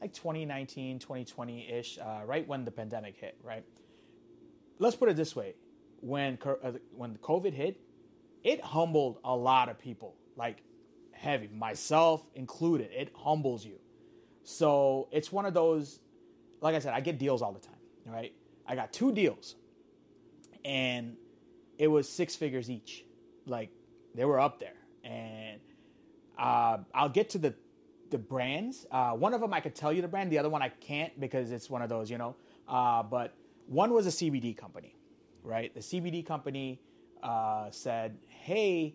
[0.00, 3.64] like 2019, 2020 ish, uh, right when the pandemic hit, right?
[4.78, 5.54] Let's put it this way
[6.00, 7.80] when, uh, when COVID hit,
[8.42, 10.62] it humbled a lot of people, like
[11.12, 12.90] heavy, myself included.
[12.92, 13.78] It humbles you.
[14.42, 16.00] So it's one of those,
[16.60, 17.73] like I said, I get deals all the time,
[18.06, 18.32] right?
[18.66, 19.56] I got two deals
[20.64, 21.16] and
[21.78, 23.04] it was six figures each.
[23.46, 23.70] Like
[24.14, 25.60] they were up there, and
[26.38, 27.54] uh, I'll get to the
[28.10, 28.86] the brands.
[28.90, 30.32] Uh, one of them I could tell you the brand.
[30.32, 32.36] The other one I can't because it's one of those, you know.
[32.66, 33.34] Uh, but
[33.66, 34.96] one was a CBD company,
[35.42, 35.74] right?
[35.74, 36.80] The CBD company
[37.22, 38.94] uh, said, "Hey,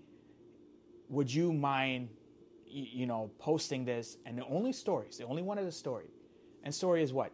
[1.10, 2.10] would you mind,
[2.66, 6.10] you know, posting this?" And the only stories, they only one wanted a story,
[6.64, 7.32] and story is what?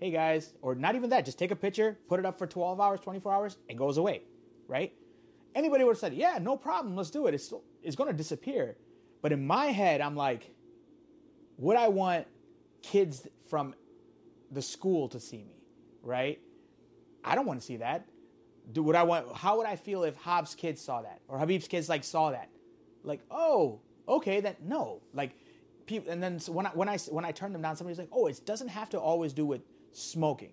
[0.00, 1.26] Hey guys, or not even that.
[1.26, 4.22] Just take a picture, put it up for 12 hours, 24 hours, and goes away,
[4.66, 4.94] right?
[5.54, 8.76] Anybody would have said, "Yeah, no problem, let's do it." It's it's going to disappear.
[9.20, 10.54] But in my head, I'm like,
[11.58, 12.26] would I want
[12.80, 13.74] kids from
[14.50, 15.62] the school to see me,
[16.02, 16.40] right?
[17.22, 18.08] I don't want to see that.
[18.72, 19.30] Do would I want?
[19.36, 22.48] How would I feel if Hobbs' kids saw that or Habib's kids like saw that?
[23.04, 25.32] Like, oh, okay, that no, like,
[25.84, 26.10] people.
[26.10, 28.28] And then so when I when I when I turn them down, somebody's like, oh,
[28.28, 29.60] it doesn't have to always do with
[29.92, 30.52] smoking.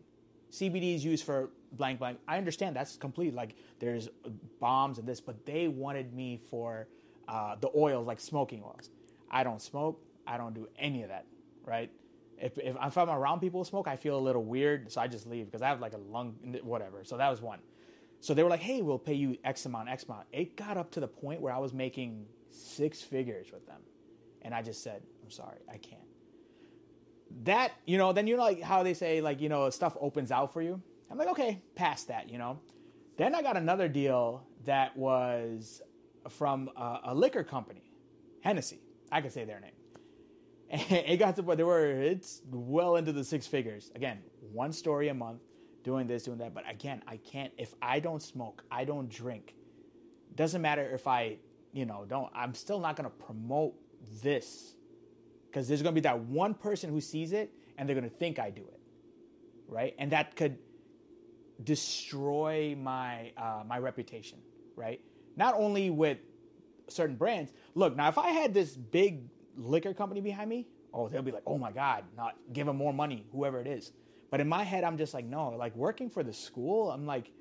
[0.51, 2.19] CBD is used for blank blank.
[2.27, 3.33] I understand that's complete.
[3.33, 4.09] Like, there's
[4.59, 6.87] bombs and this, but they wanted me for
[7.27, 8.89] uh, the oils, like smoking oils.
[9.29, 10.01] I don't smoke.
[10.25, 11.25] I don't do any of that,
[11.65, 11.91] right?
[12.37, 15.07] If, if, if I'm around people who smoke, I feel a little weird, so I
[15.07, 17.03] just leave because I have like a lung, whatever.
[17.03, 17.59] So that was one.
[18.19, 20.27] So they were like, hey, we'll pay you X amount, X amount.
[20.31, 23.81] It got up to the point where I was making six figures with them.
[24.41, 26.06] And I just said, I'm sorry, I can't.
[27.43, 30.31] That, you know, then you know like how they say, like, you know, stuff opens
[30.31, 30.81] out for you.
[31.09, 32.59] I'm like, okay, past that, you know.
[33.17, 35.81] Then I got another deal that was
[36.29, 37.83] from a, a liquor company,
[38.41, 38.81] Hennessy.
[39.11, 39.71] I can say their name.
[40.69, 43.91] And it got to point they were it's well into the six figures.
[43.95, 44.19] Again,
[44.51, 45.41] one story a month,
[45.83, 46.53] doing this, doing that.
[46.53, 49.55] But again, I can't if I don't smoke, I don't drink.
[50.35, 51.37] Doesn't matter if I,
[51.73, 52.31] you know, don't.
[52.35, 53.73] I'm still not gonna promote
[54.21, 54.75] this
[55.57, 58.51] because there's gonna be that one person who sees it and they're gonna think I
[58.51, 58.79] do it,
[59.67, 59.95] right?
[59.97, 60.59] And that could
[61.63, 64.37] destroy my uh, my reputation,
[64.75, 65.01] right?
[65.35, 66.19] Not only with
[66.89, 67.51] certain brands.
[67.73, 71.41] Look, now if I had this big liquor company behind me, oh, they'll be like,
[71.47, 73.91] oh my God, not give them more money, whoever it is.
[74.29, 77.31] But in my head, I'm just like, no, like working for the school, I'm like,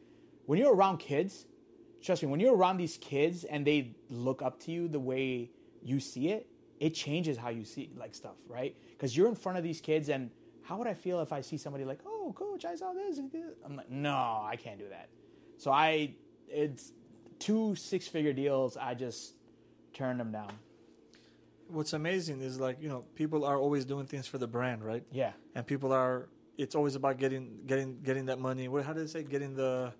[0.46, 1.44] when you're around kids,
[2.02, 5.50] trust me, when you're around these kids and they look up to you the way
[5.82, 6.48] you see it,
[6.80, 8.76] it changes how you see like stuff, right?
[8.90, 10.30] Because you're in front of these kids, and
[10.62, 13.18] how would I feel if I see somebody like, oh, coach, I saw this?
[13.64, 15.08] I'm like, no, I can't do that.
[15.58, 16.14] So I,
[16.48, 16.92] it's
[17.38, 18.76] two six figure deals.
[18.76, 19.34] I just
[19.92, 20.52] turned them down.
[21.68, 25.04] What's amazing is like you know people are always doing things for the brand, right?
[25.10, 25.32] Yeah.
[25.54, 26.28] And people are.
[26.58, 28.68] It's always about getting getting getting that money.
[28.68, 29.24] What how do they say?
[29.24, 29.92] Getting the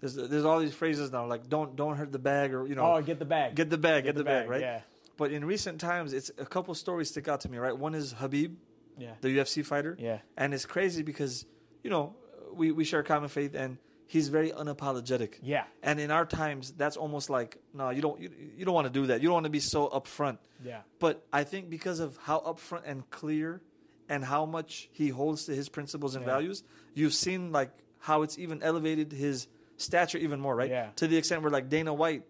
[0.00, 2.94] there's there's all these phrases now like don't don't hurt the bag or you know
[2.94, 3.54] Oh, get the bag.
[3.54, 4.60] get the bag get, the, bag, right?
[4.60, 4.80] Yeah.
[5.16, 7.76] But in recent times, it's a couple stories stick out to me, right?
[7.76, 8.54] One is Khabib,
[8.98, 9.12] Yeah.
[9.20, 9.96] the UFC fighter.
[9.98, 10.18] Yeah.
[10.36, 11.46] And it's crazy because,
[11.82, 12.14] you know,
[12.52, 15.34] we, we share common faith and he's very unapologetic.
[15.42, 15.64] Yeah.
[15.82, 18.92] And in our times, that's almost like, no, you don't you, you don't want to
[18.92, 19.20] do that.
[19.22, 20.38] You don't want to be so upfront.
[20.64, 20.80] Yeah.
[20.98, 23.60] But I think because of how upfront and clear
[24.08, 26.32] and how much he holds to his principles and Yeah.
[26.32, 26.62] values,
[26.94, 30.70] you've seen like how it's even elevated his stature even more, right?
[30.70, 30.90] Yeah.
[30.96, 32.24] To the extent where like Dana White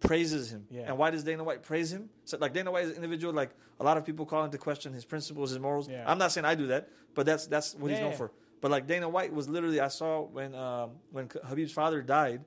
[0.00, 0.66] praises him.
[0.70, 0.82] Yeah.
[0.88, 2.08] And why does Dana White praise him?
[2.24, 4.92] So like Dana White is an individual, like a lot of people call into question
[4.92, 5.88] his principles, his morals.
[5.88, 6.04] Yeah.
[6.06, 8.32] I'm not saying I do that, but that's that's what he's known for.
[8.60, 12.44] But like Dana White was literally, I saw when um, when Khabib's father died,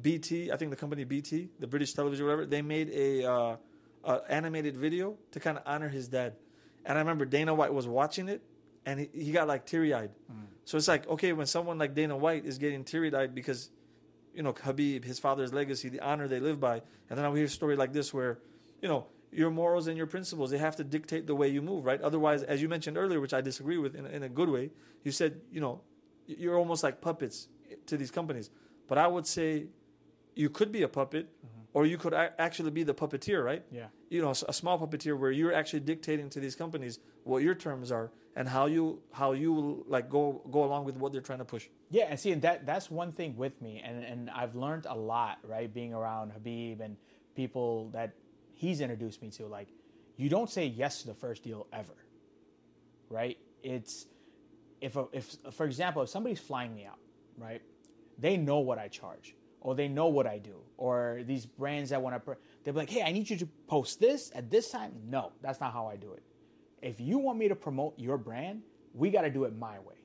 [0.00, 3.56] BT, I think the company BT, the British television, whatever, they made a uh,
[4.04, 6.34] uh, animated video to kind of honor his dad.
[6.84, 8.42] And I remember Dana White was watching it,
[8.84, 10.10] and he, he got like teary eyed.
[10.64, 13.70] So it's like okay, when someone like Dana White is getting teary eyed because
[14.36, 16.82] you know, Khabib, his father's legacy, the honor they live by.
[17.08, 18.38] And then I hear a story like this where,
[18.82, 21.86] you know, your morals and your principles, they have to dictate the way you move,
[21.86, 22.00] right?
[22.02, 24.70] Otherwise, as you mentioned earlier, which I disagree with in, in a good way,
[25.04, 25.80] you said, you know,
[26.26, 27.48] you're almost like puppets
[27.86, 28.50] to these companies.
[28.88, 29.66] But I would say
[30.34, 31.28] you could be a puppet
[31.76, 33.62] or you could actually be the puppeteer, right?
[33.70, 33.88] Yeah.
[34.08, 37.92] You know, a small puppeteer where you're actually dictating to these companies what your terms
[37.92, 41.40] are and how you how you will like go go along with what they're trying
[41.40, 41.68] to push.
[41.90, 44.94] Yeah, and see, and that that's one thing with me, and and I've learned a
[44.96, 46.96] lot, right, being around Habib and
[47.34, 48.14] people that
[48.54, 49.44] he's introduced me to.
[49.44, 49.68] Like,
[50.16, 51.98] you don't say yes to the first deal ever,
[53.10, 53.36] right?
[53.62, 54.06] It's
[54.80, 57.00] if a, if for example, if somebody's flying me out,
[57.36, 57.60] right,
[58.18, 62.00] they know what I charge, or they know what I do, or these brands that
[62.00, 64.92] want to, they're like, hey, I need you to post this at this time.
[65.08, 66.22] No, that's not how I do it.
[66.82, 68.62] If you want me to promote your brand,
[68.94, 69.96] we got to do it my way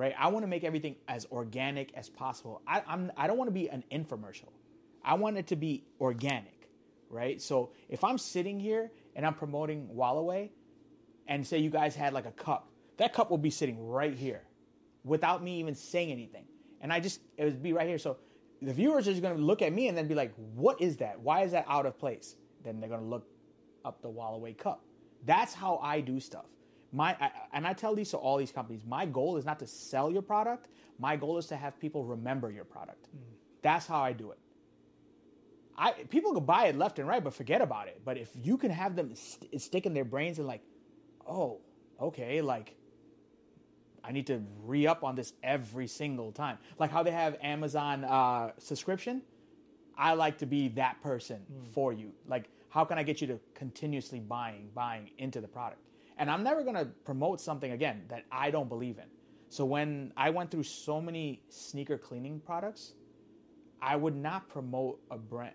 [0.00, 0.14] right?
[0.18, 2.62] I want to make everything as organic as possible.
[2.66, 4.48] I, I'm I don't want to be an infomercial.
[5.04, 6.68] I want it to be organic,
[7.10, 7.40] right?
[7.40, 10.52] So if I'm sitting here and I'm promoting Wallaway,
[11.26, 14.42] and say you guys had like a cup, that cup will be sitting right here,
[15.04, 16.46] without me even saying anything,
[16.80, 17.98] and I just it would be right here.
[17.98, 18.16] So
[18.62, 20.96] the viewers are just going to look at me and then be like, "What is
[20.98, 21.20] that?
[21.20, 23.26] Why is that out of place?" Then they're going to look
[23.84, 24.84] up the Wallaway cup.
[25.24, 26.46] That's how I do stuff.
[26.92, 28.82] My I, and I tell these to all these companies.
[28.86, 30.68] My goal is not to sell your product.
[30.98, 33.08] My goal is to have people remember your product.
[33.08, 33.20] Mm.
[33.62, 34.38] That's how I do it.
[35.76, 38.02] I people can buy it left and right, but forget about it.
[38.04, 40.62] But if you can have them st- stick in their brains and like,
[41.26, 41.60] oh,
[42.00, 42.74] okay, like
[44.04, 46.58] I need to re up on this every single time.
[46.78, 49.22] Like how they have Amazon uh, subscription.
[49.96, 51.40] I like to be that person
[51.72, 52.12] for you.
[52.26, 55.82] Like, how can I get you to continuously buying, buying into the product?
[56.16, 59.04] And I'm never gonna promote something again that I don't believe in.
[59.50, 62.94] So when I went through so many sneaker cleaning products,
[63.82, 65.54] I would not promote a brand.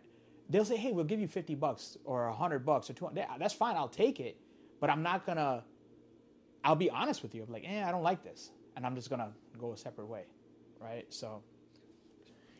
[0.49, 3.75] They'll say, "Hey, we'll give you 50 bucks or 100 bucks or 200." That's fine,
[3.75, 4.37] I'll take it.
[4.79, 5.63] But I'm not going to
[6.65, 7.43] I'll be honest with you.
[7.43, 10.25] I'm like, "Eh, I don't like this." And I'm just to go a separate way.
[10.81, 11.05] Right?
[11.09, 11.41] So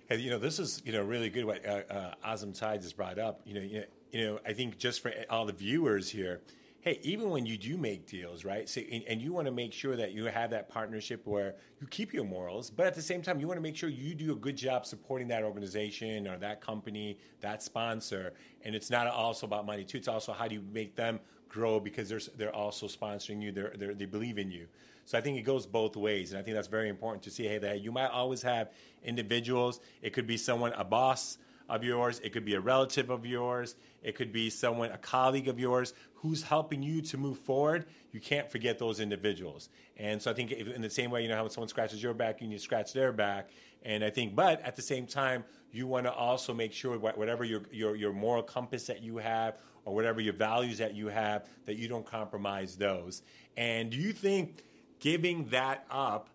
[0.08, 2.96] Hey, you know, this is you know really good what uh, uh, Azam Tai just
[2.96, 3.41] brought up.
[3.44, 6.41] You know, you know, you know, I think just for all the viewers here,
[6.82, 8.70] hey, even when you do make deals, right?
[8.70, 11.88] So, and, and you want to make sure that you have that partnership where you
[11.88, 14.32] keep your morals, but at the same time, you want to make sure you do
[14.32, 18.34] a good job supporting that organization or that company, that sponsor.
[18.63, 19.98] And it's not also about money too.
[19.98, 21.20] It's also how do you make them
[21.56, 23.52] grow because they're they're also sponsoring you.
[23.52, 24.68] They're, they're they believe in you.
[25.06, 27.48] So I think it goes both ways, and I think that's very important to see.
[27.48, 28.72] Hey, that you might always have
[29.04, 29.80] individuals.
[30.02, 31.38] It could be someone, a boss
[31.70, 32.20] of yours.
[32.24, 33.76] It could be a relative of yours.
[34.04, 37.86] It could be someone, a colleague of yours, who's helping you to move forward.
[38.12, 39.70] You can't forget those individuals.
[39.98, 42.41] And so I think in the same way, you know, how someone scratches your back,
[42.41, 43.50] you need to scratch their back.
[43.84, 47.44] And I think, but at the same time, you want to also make sure whatever
[47.44, 51.48] your, your, your moral compass that you have or whatever your values that you have,
[51.65, 53.21] that you don't compromise those.
[53.56, 54.63] And do you think
[55.00, 56.30] giving that up,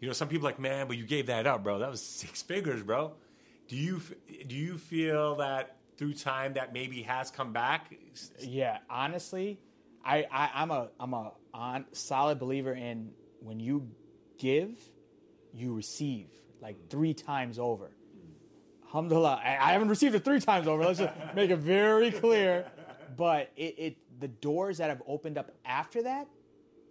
[0.00, 1.78] you know, some people like, man, but you gave that up, bro.
[1.78, 3.12] That was six figures, bro.
[3.68, 4.00] Do you
[4.46, 7.94] do you feel that through time that maybe has come back?
[8.40, 9.58] Yeah, honestly,
[10.04, 13.88] I, I I'm a I'm a on solid believer in when you
[14.38, 14.70] give,
[15.52, 16.28] you receive
[16.60, 17.90] like three times over.
[18.86, 20.82] Alhamdulillah, I, I haven't received it three times over.
[20.82, 22.66] Let's just make it very clear.
[23.16, 26.28] But it, it the doors that have opened up after that,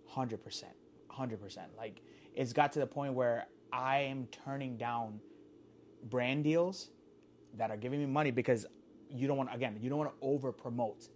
[0.07, 0.73] hundred percent,
[1.09, 1.67] hundred percent.
[1.77, 2.01] Like
[2.35, 5.19] it's got to the point where I am turning down
[6.09, 6.89] brand deals
[7.57, 8.65] that are giving me money because
[9.09, 11.09] you don't want again you don't want to over promote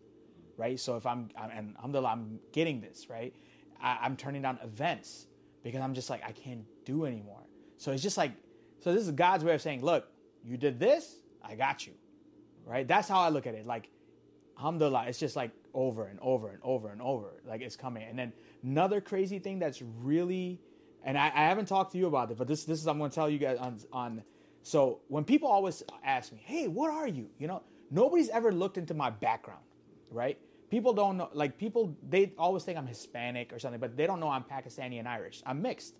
[0.57, 0.79] right?
[0.79, 3.33] So if i'm, I'm and alhamdulillah i'm getting this right?
[3.81, 5.27] I, i'm turning down events
[5.63, 7.41] because i'm just like i can't do anymore.
[7.77, 8.33] So it's just like
[8.79, 10.07] so this is god's way of saying look
[10.43, 11.93] you did this i got you
[12.65, 12.87] right?
[12.87, 13.65] That's how i look at it.
[13.65, 13.89] Like
[14.61, 18.17] alhamdulillah it's just like over and over and over and over like it's coming and
[18.17, 18.31] then
[18.63, 20.59] another crazy thing that's really
[21.03, 23.09] and I, I haven't talked to you about it but this this is i'm going
[23.09, 24.23] to tell you guys on on
[24.63, 28.77] so when people always ask me, "Hey, what are you?" You know, nobody's ever looked
[28.77, 29.63] into my background,
[30.09, 30.37] right?
[30.69, 31.29] People don't know.
[31.33, 34.99] Like people, they always think I'm Hispanic or something, but they don't know I'm Pakistani
[34.99, 35.41] and Irish.
[35.45, 35.95] I'm mixed.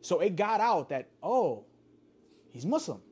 [0.00, 1.64] So it got out that oh,
[2.50, 3.02] he's Muslim.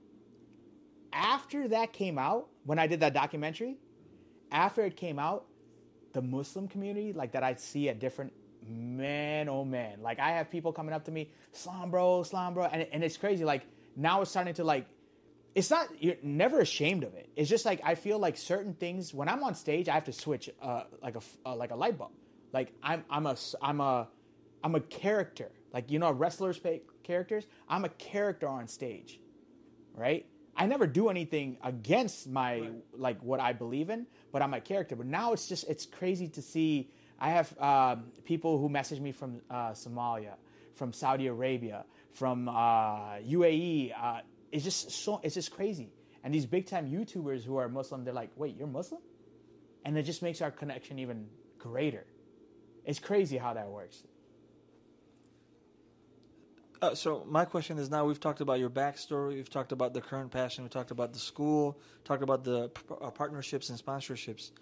[1.12, 3.78] After that came out, when I did that documentary,
[4.50, 5.46] after it came out,
[6.12, 8.32] the Muslim community, like that I see at different
[8.66, 12.64] man, oh man, like I have people coming up to me, Islam bro, Islam bro,
[12.64, 13.44] and, and it's crazy.
[13.44, 13.62] Like
[13.96, 14.86] now it's starting to like
[15.54, 17.28] it's not you're never ashamed of it.
[17.34, 20.12] It's just like i feel like certain things when i'm on stage i have to
[20.12, 22.12] switch uh, like a uh, like a light bulb.
[22.52, 24.08] Like i'm i'm a i'm a
[24.62, 25.50] i'm a character.
[25.72, 27.44] Like you know wrestlers pay characters?
[27.68, 29.20] I'm a character on stage
[29.94, 30.26] right
[30.58, 32.72] i never do anything against my right.
[32.96, 36.28] like what i believe in but i'm a character but now it's just it's crazy
[36.28, 40.34] to see i have um, people who message me from uh, somalia
[40.74, 41.84] from saudi arabia
[42.18, 43.92] from uh, UAE.
[43.96, 45.90] Uh, it's just so it's just crazy.
[46.24, 49.00] And these big time YouTubers who are Muslim, they're like, "Wait, you're Muslim?"
[49.84, 52.04] And it just makes our connection even greater.
[52.84, 54.02] It's crazy how that works.
[56.80, 60.00] Uh, so my question is now we've talked about your backstory, we've talked about the
[60.00, 64.52] current passion, we talked about the school, talked about the p- uh, partnerships and sponsorships.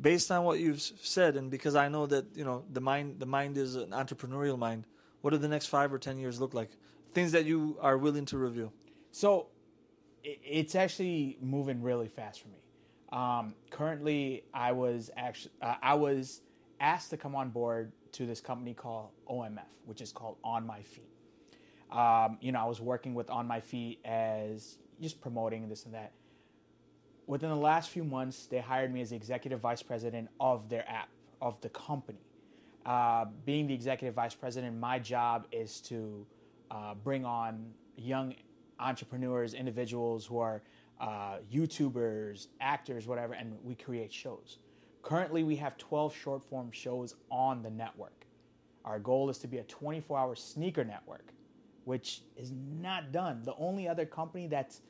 [0.00, 3.26] Based on what you've said, and because I know that you know the mind, the
[3.26, 4.86] mind is an entrepreneurial mind.
[5.20, 6.70] What do the next five or ten years look like?
[7.12, 8.72] Things that you are willing to reveal.
[9.10, 9.48] So,
[10.22, 12.58] it's actually moving really fast for me.
[13.10, 16.40] Um, currently, I was actually uh, I was
[16.78, 20.82] asked to come on board to this company called OMF, which is called On My
[20.82, 21.09] Feet.
[21.92, 25.94] Um, you know, I was working with On My Feet as just promoting this and
[25.94, 26.12] that.
[27.26, 30.88] Within the last few months, they hired me as the executive vice president of their
[30.88, 31.08] app
[31.40, 32.18] of the company.
[32.86, 36.26] Uh, being the executive vice president, my job is to
[36.70, 38.34] uh, bring on young
[38.78, 40.62] entrepreneurs, individuals who are
[41.00, 44.58] uh, YouTubers, actors, whatever, and we create shows.
[45.02, 48.26] Currently, we have 12 short form shows on the network.
[48.84, 51.32] Our goal is to be a 24 hour sneaker network,
[51.84, 53.42] which is not done.
[53.44, 54.82] The only other company that's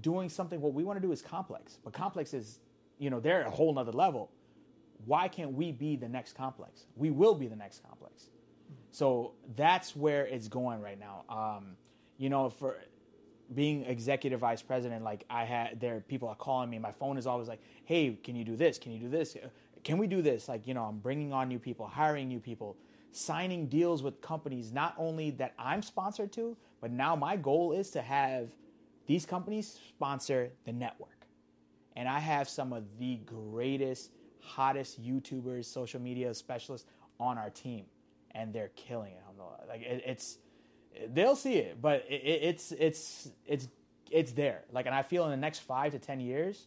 [0.00, 2.60] doing something, what we want to do is Complex, but Complex is,
[2.98, 4.30] you know, they're a whole nother level
[5.06, 6.84] why can't we be the next complex?
[6.96, 8.30] We will be the next complex.
[8.90, 11.24] So that's where it's going right now.
[11.28, 11.76] Um,
[12.16, 12.76] you know, for
[13.54, 16.78] being executive vice president, like I had, there people are calling me.
[16.78, 18.78] My phone is always like, "Hey, can you do this?
[18.78, 19.36] Can you do this?
[19.84, 22.76] Can we do this?" Like, you know, I'm bringing on new people, hiring new people.
[23.12, 27.90] Signing deals with companies not only that I'm sponsored to, but now my goal is
[27.90, 28.48] to have
[29.06, 31.26] these companies sponsor the network.
[31.96, 36.86] And I have some of the greatest, hottest YouTubers, social media specialists
[37.18, 37.86] on our team,
[38.32, 39.22] and they're killing it.
[39.68, 40.38] Like it, it's,
[41.12, 43.68] they'll see it, but it, it's it's it's
[44.10, 44.64] it's there.
[44.72, 46.66] Like, and I feel in the next five to ten years,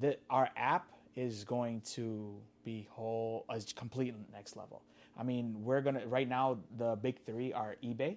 [0.00, 4.82] that our app is going to be whole, is complete next level.
[5.18, 6.58] I mean, we're gonna right now.
[6.76, 8.16] The big three are eBay,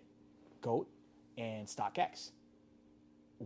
[0.61, 0.89] Goat,
[1.37, 2.31] and StockX.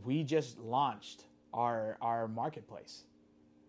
[0.04, 3.04] We just launched our our marketplace,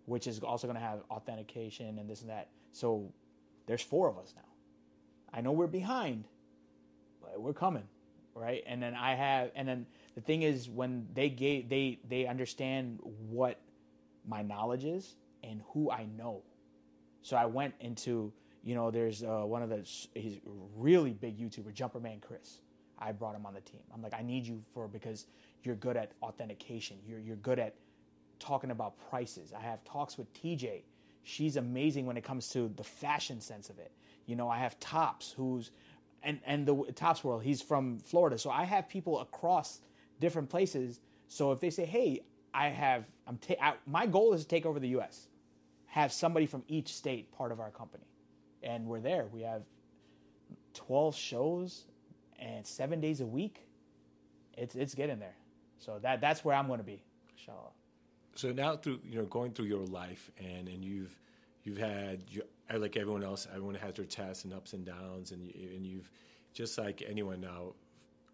[0.06, 2.48] which is also to have authentication and this and that.
[2.72, 3.12] So
[3.66, 4.42] there's four of us now.
[5.32, 6.24] I know we're behind,
[7.20, 7.84] but we're coming,
[8.34, 8.62] right?
[8.66, 13.00] And then I have, and then the thing is, when they gave, they they understand
[13.02, 13.60] what
[14.26, 16.42] my knowledge is and who I know.
[17.22, 18.32] So I went into,
[18.64, 20.38] you know, there's uh, one of the he's
[20.76, 22.60] really big YouTuber, Jumperman Chris.
[22.98, 23.80] I brought him on the team.
[23.92, 25.26] I'm like, I need you for because
[25.62, 26.96] you're good at authentication.
[27.06, 27.74] You're you're good at
[28.38, 29.52] talking about prices.
[29.56, 30.82] I have talks with TJ.
[31.22, 33.92] She's amazing when it comes to the fashion sense of it.
[34.26, 35.70] You know, I have Tops, who's
[36.22, 37.42] and and the Tops World.
[37.42, 39.80] He's from Florida, so I have people across
[40.20, 41.00] different places.
[41.28, 42.22] So if they say, "Hey,
[42.54, 45.28] I have," I'm ta- I, my goal is to take over the U.S.
[45.86, 48.04] Have somebody from each state part of our company,
[48.64, 49.26] and we're there.
[49.32, 49.62] We have
[50.74, 51.84] 12 shows
[52.38, 53.66] and seven days a week.
[54.56, 55.36] It's it's getting there.
[55.78, 57.02] So that that's where I'm going to be,
[57.36, 57.70] inshallah.
[58.34, 61.16] So now through you know going through your life and and you've
[61.64, 65.32] you've had your, uh, like everyone else, everyone has their tests and ups and downs,
[65.32, 66.10] and and you've
[66.52, 67.74] just like anyone now.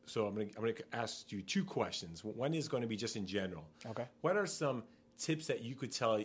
[0.06, 2.22] So I'm gonna I'm gonna ask you two questions.
[2.24, 3.64] One is going to be just in general.
[3.86, 4.04] Okay.
[4.20, 4.84] What are some
[5.18, 6.22] tips that you could tell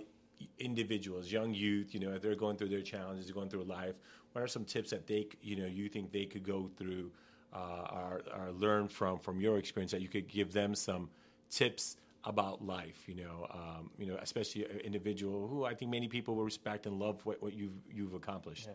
[0.60, 3.96] individuals, young youth, you know, they're going through their challenges, going through life?
[4.34, 7.12] What are some tips that they you know you think they could go through?
[7.54, 11.10] Uh, or, or learn from from your experience that you could give them some
[11.50, 16.08] tips about life, you know, um, you know, especially an individual who I think many
[16.08, 18.68] people will respect and love what, what you've you've accomplished.
[18.68, 18.74] Yeah.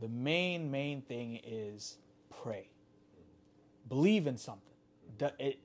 [0.00, 1.98] The main main thing is
[2.42, 2.68] pray.
[3.88, 4.74] Believe in something.
[5.18, 5.58] The, it,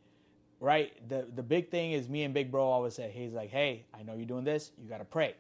[0.60, 0.92] right.
[1.10, 4.04] The the big thing is me and Big Bro always say he's like, hey, I
[4.04, 4.72] know you're doing this.
[4.82, 5.36] You got to pray,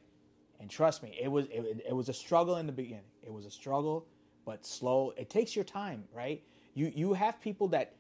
[0.59, 3.03] and trust me, it was it, it was a struggle in the beginning.
[3.24, 4.05] It was a struggle,
[4.45, 5.13] but slow.
[5.17, 6.41] It takes your time, right?
[6.74, 7.95] You you have people that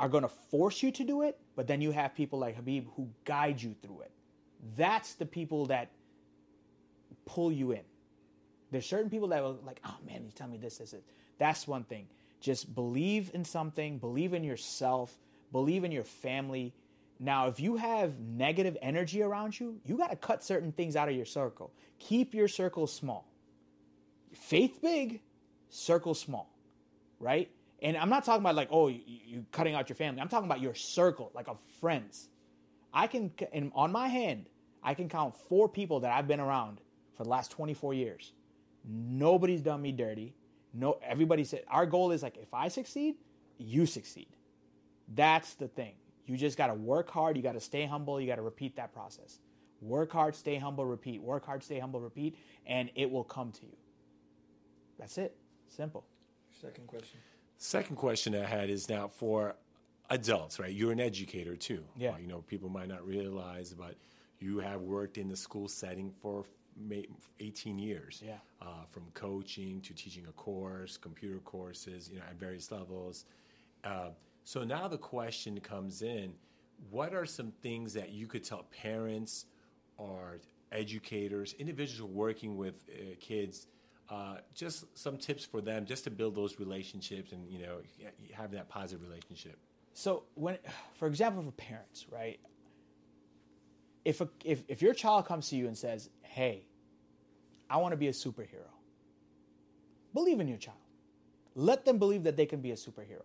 [0.00, 2.86] are going to force you to do it, but then you have people like Khabib
[2.96, 4.10] who guide you through it.
[4.76, 5.90] That's the people that
[7.24, 7.82] pull you in.
[8.70, 11.02] There's certain people that are like, oh man, you tell me this, this, this.
[11.38, 12.06] That's one thing.
[12.40, 15.16] Just believe in something, believe in yourself,
[15.52, 16.74] believe in your family.
[17.20, 21.08] Now, if you have negative energy around you, you got to cut certain things out
[21.08, 21.72] of your circle.
[21.98, 23.28] Keep your circle small.
[24.32, 25.20] Faith big,
[25.68, 26.50] circle small,
[27.20, 27.50] right?
[27.80, 30.20] And I'm not talking about like, oh, you, cutting out your family.
[30.20, 32.28] I'm talking about your circle, like of friends.
[32.94, 34.46] I can, in, on my hand,
[34.82, 36.80] I can count four people that I've been around
[37.16, 38.32] for the last 24 years.
[38.84, 40.34] Nobody's done me dirty.
[40.74, 43.16] No, everybody said our goal is like if I succeed,
[43.58, 44.28] you succeed.
[45.14, 45.94] That's the thing.
[46.26, 47.36] You just got to work hard.
[47.36, 48.20] You got to stay humble.
[48.20, 49.38] You got to repeat that process.
[49.80, 51.20] Work hard, stay humble, repeat.
[51.20, 52.36] Work hard, stay humble, repeat,
[52.66, 53.76] and it will come to you.
[54.98, 55.36] That's it.
[55.68, 56.04] Simple.
[56.60, 57.18] Second question.
[57.58, 59.56] Second question I had is now for
[60.10, 60.72] adults, right?
[60.72, 61.84] You're an educator too.
[61.96, 62.16] Yeah.
[62.18, 63.96] You know, people might not realize, but
[64.38, 66.44] you have worked in the school setting for
[67.40, 68.22] 18 years.
[68.24, 68.34] Yeah.
[68.60, 73.24] Uh, from coaching to teaching a course, computer courses, you know, at various levels.
[73.82, 74.10] Uh,
[74.44, 76.34] so now the question comes in:
[76.90, 79.46] What are some things that you could tell parents
[79.96, 80.40] or
[80.70, 83.66] educators, individuals working with uh, kids?
[84.10, 87.78] Uh, just some tips for them, just to build those relationships and you know
[88.32, 89.56] have that positive relationship.
[89.94, 90.58] So when,
[90.94, 92.40] for example, for parents, right?
[94.04, 96.66] If a, if if your child comes to you and says, "Hey,
[97.70, 98.68] I want to be a superhero,"
[100.12, 100.78] believe in your child.
[101.54, 103.24] Let them believe that they can be a superhero,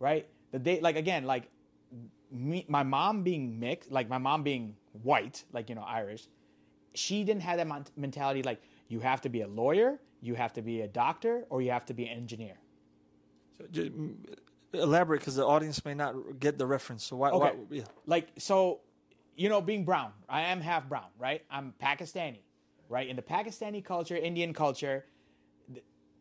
[0.00, 0.26] right?
[0.50, 1.44] That they like again, like
[2.32, 6.26] me, my mom being mixed, like my mom being white, like you know Irish.
[6.94, 10.62] She didn't have that mentality like you have to be a lawyer, you have to
[10.62, 12.56] be a doctor, or you have to be an engineer.
[13.72, 13.88] So
[14.72, 17.04] elaborate because the audience may not get the reference.
[17.04, 17.30] So why?
[17.30, 17.56] Okay.
[17.56, 17.82] why yeah.
[18.06, 18.80] Like so,
[19.36, 21.42] you know, being brown, I am half brown, right?
[21.50, 22.40] I'm Pakistani,
[22.88, 23.08] right?
[23.08, 25.04] In the Pakistani culture, Indian culture,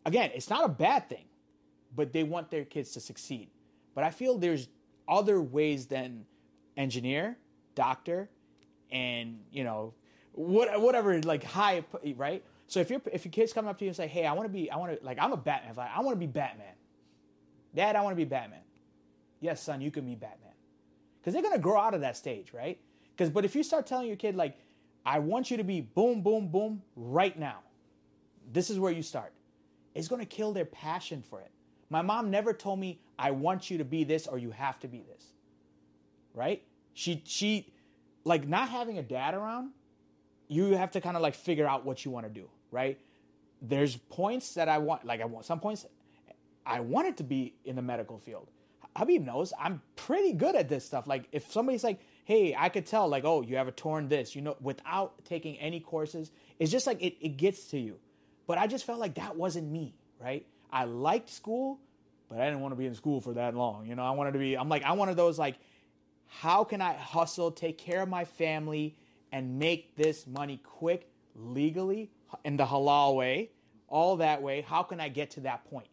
[0.05, 1.25] again, it's not a bad thing,
[1.95, 3.49] but they want their kids to succeed.
[3.99, 4.69] But I feel there's
[5.09, 6.23] other ways than
[6.77, 7.37] engineer,
[7.75, 8.29] doctor,
[8.93, 9.93] and you know,
[10.31, 11.83] what, whatever, like high,
[12.15, 12.41] right?
[12.67, 14.47] So if your if your kids come up to you and say, "Hey, I want
[14.47, 15.73] to be, I want to like, I'm a Batman.
[15.75, 16.75] Like, I want to be Batman.
[17.75, 18.61] Dad, I want to be Batman.
[19.41, 20.53] Yes, son, you can be Batman.
[21.19, 22.79] Because they're gonna grow out of that stage, right?
[23.11, 24.55] Because but if you start telling your kid like,
[25.05, 27.57] I want you to be boom, boom, boom right now.
[28.49, 29.33] This is where you start.
[29.93, 31.51] It's gonna kill their passion for it.
[31.89, 34.87] My mom never told me I want you to be this or you have to
[34.87, 35.23] be this.
[36.33, 36.63] Right?
[36.93, 37.73] She she
[38.23, 39.71] like not having a dad around,
[40.47, 42.97] you have to kind of like figure out what you want to do, right?
[43.61, 45.85] There's points that I want like I want some points
[46.65, 48.47] I wanted to be in the medical field.
[48.95, 51.07] Khabib knows I'm pretty good at this stuff.
[51.07, 54.35] Like if somebody's like, "Hey, I could tell like, oh, you have a torn this,"
[54.35, 57.97] you know, without taking any courses, it's just like it, it gets to you.
[58.47, 60.45] But I just felt like that wasn't me, right?
[60.71, 61.79] I liked school,
[62.29, 63.85] but I didn't want to be in school for that long.
[63.85, 64.55] You know, I wanted to be.
[64.55, 65.55] I'm like, I wanted those like,
[66.27, 68.95] how can I hustle, take care of my family,
[69.31, 72.11] and make this money quick, legally,
[72.45, 73.51] in the halal way,
[73.87, 74.61] all that way?
[74.61, 75.87] How can I get to that point?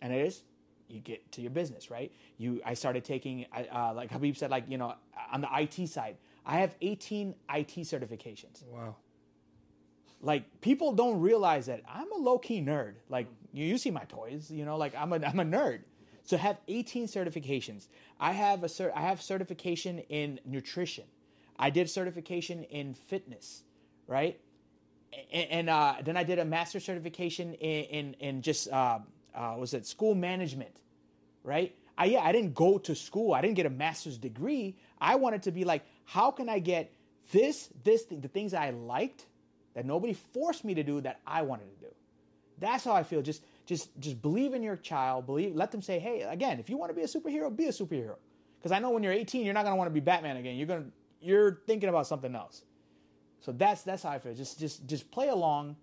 [0.00, 0.42] And it is
[0.88, 2.12] you get to your business, right?
[2.38, 4.94] You, I started taking, uh, like Khabib said, like you know,
[5.32, 8.64] on the IT side, I have 18 IT certifications.
[8.66, 8.96] Wow.
[10.20, 12.94] Like people don't realize that I'm a low key nerd.
[13.08, 13.26] Like
[13.56, 15.80] you, you see my toys, you know, like I'm a, I'm a nerd.
[16.24, 17.86] So have 18 certifications.
[18.18, 21.04] I have a cert, I have certification in nutrition.
[21.58, 23.62] I did certification in fitness,
[24.06, 24.38] right?
[25.32, 28.98] And, and uh, then I did a master certification in in, in just uh,
[29.34, 30.76] uh, was it school management,
[31.44, 31.74] right?
[31.96, 33.32] I yeah, I didn't go to school.
[33.32, 34.76] I didn't get a master's degree.
[35.00, 36.92] I wanted to be like, how can I get
[37.32, 39.26] this, this thing, the things I liked
[39.74, 41.94] that nobody forced me to do that I wanted to do.
[42.58, 43.22] That's how I feel.
[43.22, 45.26] Just just just believe in your child.
[45.26, 45.54] Believe.
[45.54, 48.16] Let them say, hey, again, if you want to be a superhero, be a superhero.
[48.58, 50.56] Because I know when you're 18, you're not gonna want to be Batman again.
[50.56, 50.86] You're gonna
[51.20, 52.62] you're thinking about something else.
[53.40, 54.34] So that's that's how I feel.
[54.34, 55.76] Just just just play along.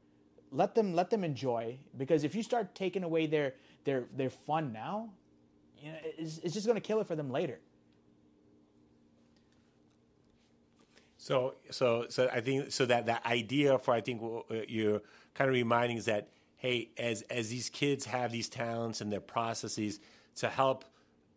[0.52, 1.78] Let them let them enjoy.
[1.98, 3.54] Because if you start taking away their
[3.84, 5.10] their their fun now,
[5.78, 7.60] you know, it's, it's just gonna kill it for them later.
[11.24, 15.02] So, so, so I think so that that idea for I think uh, you're
[15.34, 16.28] kind of reminding is that
[16.64, 20.00] hey, as as these kids have these talents and their processes
[20.38, 20.86] to help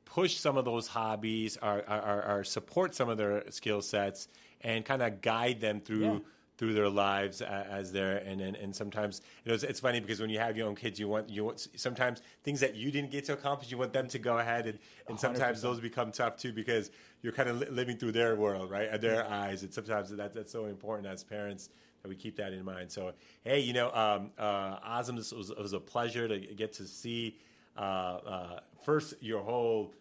[0.06, 4.28] push some of those hobbies or, or, or support some of their skill sets
[4.62, 6.14] and kind of guide them through.
[6.14, 6.18] Yeah
[6.58, 10.20] through their lives as they're and, and and sometimes you know it's, it's, funny because
[10.20, 13.10] when you have your own kids you want you want sometimes things that you didn't
[13.10, 15.60] get to accomplish you want them to go ahead and, and sometimes 100%.
[15.60, 19.02] those become tough too because you're kind of li- living through their world right at
[19.02, 21.68] their eyes and sometimes that, that's so important as parents
[22.06, 25.50] that we keep that in mind so hey you know um, uh, Azam this was,
[25.50, 27.36] was, a pleasure to get to see
[27.76, 29.92] uh, uh, first your whole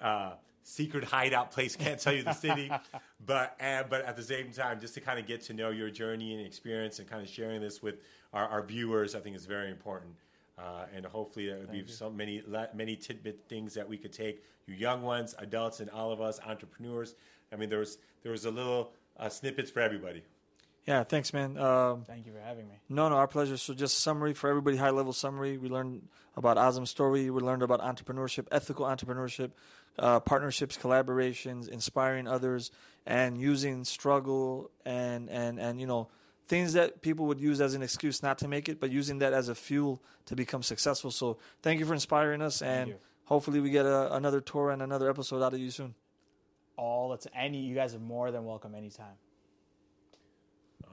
[0.00, 0.32] uh,
[0.62, 1.74] secret hideout place.
[1.84, 2.70] Can't tell you the city,
[3.24, 6.34] but but at the same time, just to kind of get to know your journey
[6.34, 7.96] and experience, and kind of sharing this with
[8.32, 10.14] our, our viewers, I think is very important.
[10.58, 11.86] Uh, and hopefully, there would be you.
[11.86, 12.42] so many
[12.74, 16.40] many tidbit things that we could take you young ones, adults, and all of us
[16.46, 17.14] entrepreneurs.
[17.52, 20.22] I mean, there was there was a little uh, snippets for everybody.
[20.88, 21.58] Yeah, thanks, man.
[21.58, 22.72] Um, Thank you for having me.
[22.88, 23.58] No, no, our pleasure.
[23.58, 25.58] So, just summary for everybody, high level summary.
[25.58, 27.28] We learned about Azam's story.
[27.28, 29.50] We learned about entrepreneurship, ethical entrepreneurship,
[29.98, 32.70] uh, partnerships, collaborations, inspiring others,
[33.04, 36.08] and using struggle and and and you know
[36.46, 39.34] things that people would use as an excuse not to make it, but using that
[39.34, 41.10] as a fuel to become successful.
[41.10, 42.94] So, thank you for inspiring us, and
[43.26, 45.94] hopefully, we get a, another tour and another episode out of you soon.
[46.78, 49.18] All it's any you guys are more than welcome anytime.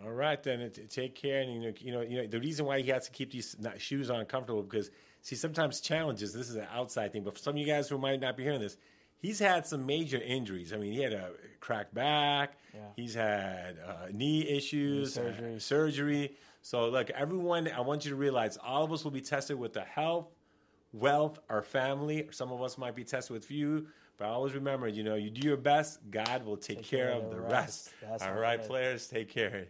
[0.06, 1.42] All right, then take care.
[1.42, 3.56] And you know, you know, you know, the reason why he has to keep these
[3.78, 4.92] shoes on comfortable because
[5.22, 6.32] see, sometimes challenges.
[6.32, 8.44] This is an outside thing, but for some of you guys who might not be
[8.44, 8.78] hearing this,
[9.18, 10.74] he's had some major injuries.
[10.74, 12.58] I mean, he had a cracked back.
[12.74, 12.82] Yeah.
[12.96, 15.56] He's had uh, knee issues, knee surgery.
[15.56, 16.38] Uh, surgery.
[16.62, 19.74] So, look, everyone, I want you to realize all of us will be tested with
[19.74, 20.28] the health,
[20.94, 22.28] wealth, our family.
[22.32, 23.88] Some of us might be tested with few.
[24.18, 27.22] But always remember, you know, you do your best, God will take, take care, care,
[27.22, 27.92] of the rest.
[28.02, 28.24] rest.
[28.24, 29.68] All right, players, take care.